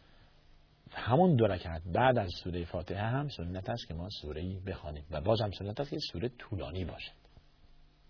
[0.93, 5.05] همون دو رکعت بعد از سوره فاتحه هم سنت است که ما سوره ای بخوانیم
[5.11, 7.13] و باز هم سنت است که سوره طولانی باشد.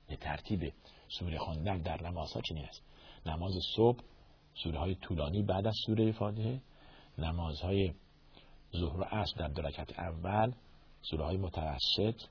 [0.08, 0.72] یه ترتیب
[1.08, 2.82] سوره خواندن در نمازها چنین است.
[3.26, 3.98] نماز صبح
[4.54, 6.60] سوره های طولانی بعد از سوره فاتحه
[7.18, 7.92] نمازهای
[8.76, 10.52] ظهر و عصر در دو رکعت اول
[11.02, 12.22] سوره های متوسط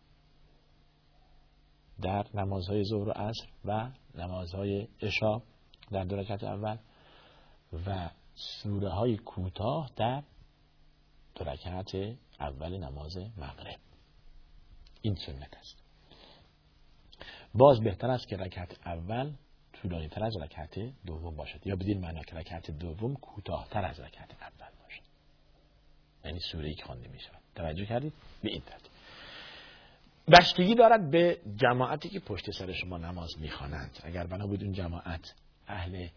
[2.01, 5.41] در نمازهای ظهر و عصر و نمازهای عشا
[5.91, 6.77] در دو رکعت اول
[7.87, 10.23] و سوره های کوتاه در
[11.35, 11.95] دو رکعت
[12.39, 13.79] اول نماز مغرب.
[15.01, 15.77] این سنت است.
[17.53, 19.33] باز بهتر است که رکعت اول
[19.73, 21.67] طولانی تر از رکعت دوم باشد.
[21.67, 25.03] یا بدین معنا که رکعت دوم کوتاهتر از رکعت اول باشد.
[26.25, 28.94] یعنی سوره ای که خوانده می شود توجه کردید؟ به این ترتیب.
[30.32, 33.99] بستگی دارد به جماعتی که پشت سر شما نماز می‌خوانند.
[34.03, 35.34] اگر بنا بود اون جماعت
[35.67, 36.07] اهل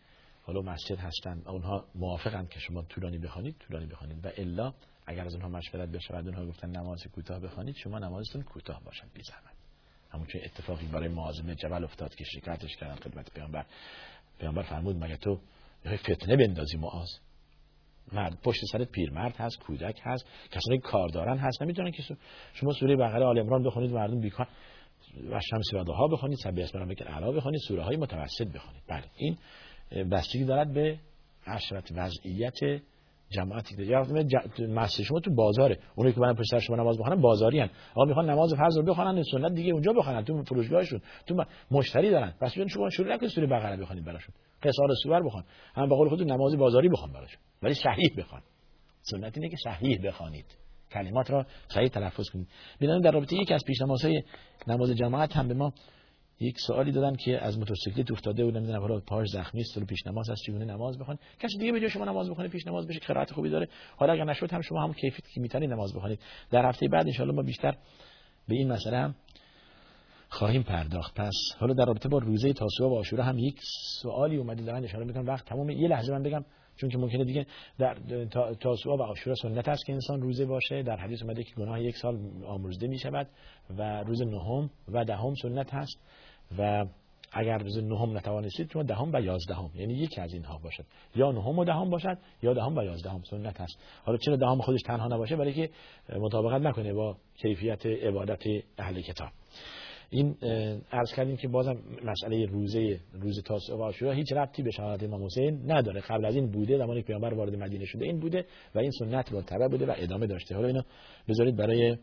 [0.43, 4.27] حالا مسجد هستند اونها موافقند که شما طولانی بخوانید طولانی بخوانید.
[4.27, 4.75] و الا
[5.07, 9.23] اگر از اونها مشورت بشود اونها گفتن نماز کوتاه بخوانید شما نمازتون کوتاه باشد بی
[9.23, 9.55] زحمت.
[10.11, 13.67] همون چه اتفاقی برای معاذ جبل افتاد که شکایتش کردن خدمت پیامبر.
[14.39, 15.41] پیامبر فرمود مگه تو
[15.87, 17.09] فتنه بندازی معاذ؟
[18.13, 21.63] مرد پشت سر پیرمرد هست کودک هست کسانی کاردارن هست.
[21.63, 22.03] نمی‌تونن که
[22.55, 24.49] شما سوره بقره آل عمران بخونید مردم بیکار
[25.31, 28.83] و شمس ها بخونید سبح اسم ربک الاعلی بخونید سوره های متوسط بخونید.
[28.89, 29.37] بله این
[30.11, 30.99] بستگی دارد به
[31.47, 32.81] عشرت وضعیت
[33.31, 34.03] جماعتی که یا
[34.69, 35.79] مسجد شما تو بازاره.
[35.97, 38.83] اونایی که برن پشت سر شما نماز بخونن بازاری ان آقا می‌خوان نماز فرض رو
[38.83, 41.01] بخونن سنت دیگه اونجا بخونن تو فروشگاهشون.
[41.27, 42.35] تو مشتری دارن.
[42.41, 44.35] پس شما شروع نکنید سوره بقره بخونید براشون.
[44.63, 47.41] قصار سور بخوان هم به قول خودتون نماز بازاری بخوان براشون.
[47.63, 48.43] ولی صحیح بخوان
[49.01, 50.47] سنت اینه که صحیح بخوانید
[50.93, 52.49] کلمات را صحیح تلفظ کنید.
[52.81, 54.23] ببینید در رابطه یکی از پیش نمازهای
[54.67, 55.73] نماز جماعت هم به ما
[56.41, 60.31] یک سوالی دادن که از موتورسیکلت افتاده و نمی‌دونم حالا پاش زخمی است پیش نماز
[60.31, 63.51] هست چگونه نماز بخوان کسی دیگه به شما نماز بخونه پیش نماز بشه قرائت خوبی
[63.51, 63.69] داره.
[63.97, 66.21] حالا اگر نشد هم شما هم کیفیت که می‌تونید نماز بخونید
[66.51, 67.77] در هفته بعد ان ما بیشتر
[68.49, 69.15] به این مسئله هم
[70.29, 71.15] خواهیم پرداخت.
[71.15, 73.61] پس حالا در رابطه با روزه تاسوعا و عاشورا هم یک
[74.03, 74.63] سوالی اومده.
[74.63, 76.45] دارن اشاره می‌کنم وقت تمام یه لحظه من بگم
[76.81, 77.47] چون که ممکنه دیگه
[77.79, 77.95] در
[78.61, 80.83] تاسوعا و عاشورا سنت است که انسان روزه باشه.
[80.83, 83.29] در حدیث اومده که گناه یک سال آمرزده می شود
[83.79, 85.99] و روز نهم و دهم سنت هست
[86.59, 86.87] و
[87.33, 90.85] اگر روز نهم نتوانستید شما دهم و یازدهم یعنی یکی از اینها باشد.
[91.17, 93.79] یا نهم و دهم باشد یا دهم و یازدهم سنت هست.
[94.05, 95.71] حالا چرا دهم خودش تنها نباشه؟ برای که
[96.19, 98.43] مطابقت نکنه با کیفیت عبادت
[98.79, 99.29] اهل کتاب.
[100.11, 100.37] این
[100.93, 105.25] عرض کردیم که بازم مسئله روزه روز تاسوع و عاشورا هیچ ربطی به شهادت امام
[105.25, 106.01] حسین نداره.
[106.01, 108.45] قبل از این بوده زمانی که پیامبر وارد مدینه شده این بوده
[108.75, 110.55] و این سنت مرتبه بوده و ادامه داشته.
[110.55, 110.83] حالا اینو
[111.29, 111.97] بذارید برای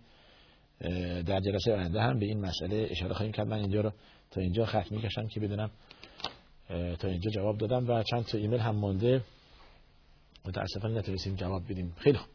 [1.24, 3.48] در جلسه آینده هم به این مسئله اشاره خواهیم کرد.
[3.48, 3.92] من اینجا رو
[4.32, 5.72] تا اینجا خط می‌کشم که بدونم
[7.00, 9.22] تا اینجا جواب دادم و چند تا ایمیل هم مونده
[10.46, 11.94] متاسفانه نتونستیم جواب بدیم.
[11.98, 12.35] خیلی خوب.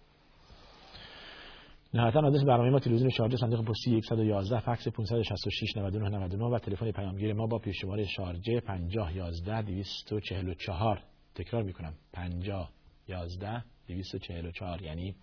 [1.95, 6.91] نهایتا آدرس برنامه ما تلویزیون شارجه صندوق پستی 111 فکس 566 99 99 و تلفن
[6.91, 11.03] پیامگیر ما با پیش شماره شارجه 50 11 244
[11.34, 11.95] تکرار می‌کنم.
[12.12, 12.70] 50
[13.09, 15.14] 11 244 یعنی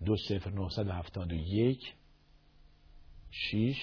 [0.00, 1.94] 20971
[3.30, 3.76] 6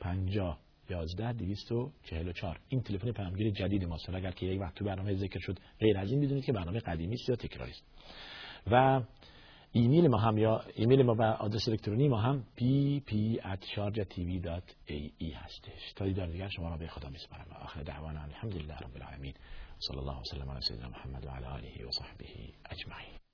[0.00, 0.58] 50
[0.90, 5.58] 11 244 این تلفن پیامگیر جدید ماست اگر که یک وقت تو برنامه ذکر شد
[5.80, 7.84] غیر از این بدونید که برنامه قدیمی است یا تکراری است.
[8.70, 9.02] و
[9.72, 15.92] ایمیل ما هم یا ایمیل ما و آدرس الکترونی ما هم pp@sharjatv.ae هستش.
[15.96, 17.46] تا دیدار دیگر شما را به خدا میسپارم.
[17.62, 19.34] آخر دعوانا الحمدلله رب العالمین.
[19.78, 22.26] صلی الله وسلم علی سیدنا محمد و علی آله و صحبه
[22.70, 23.29] اجمعین.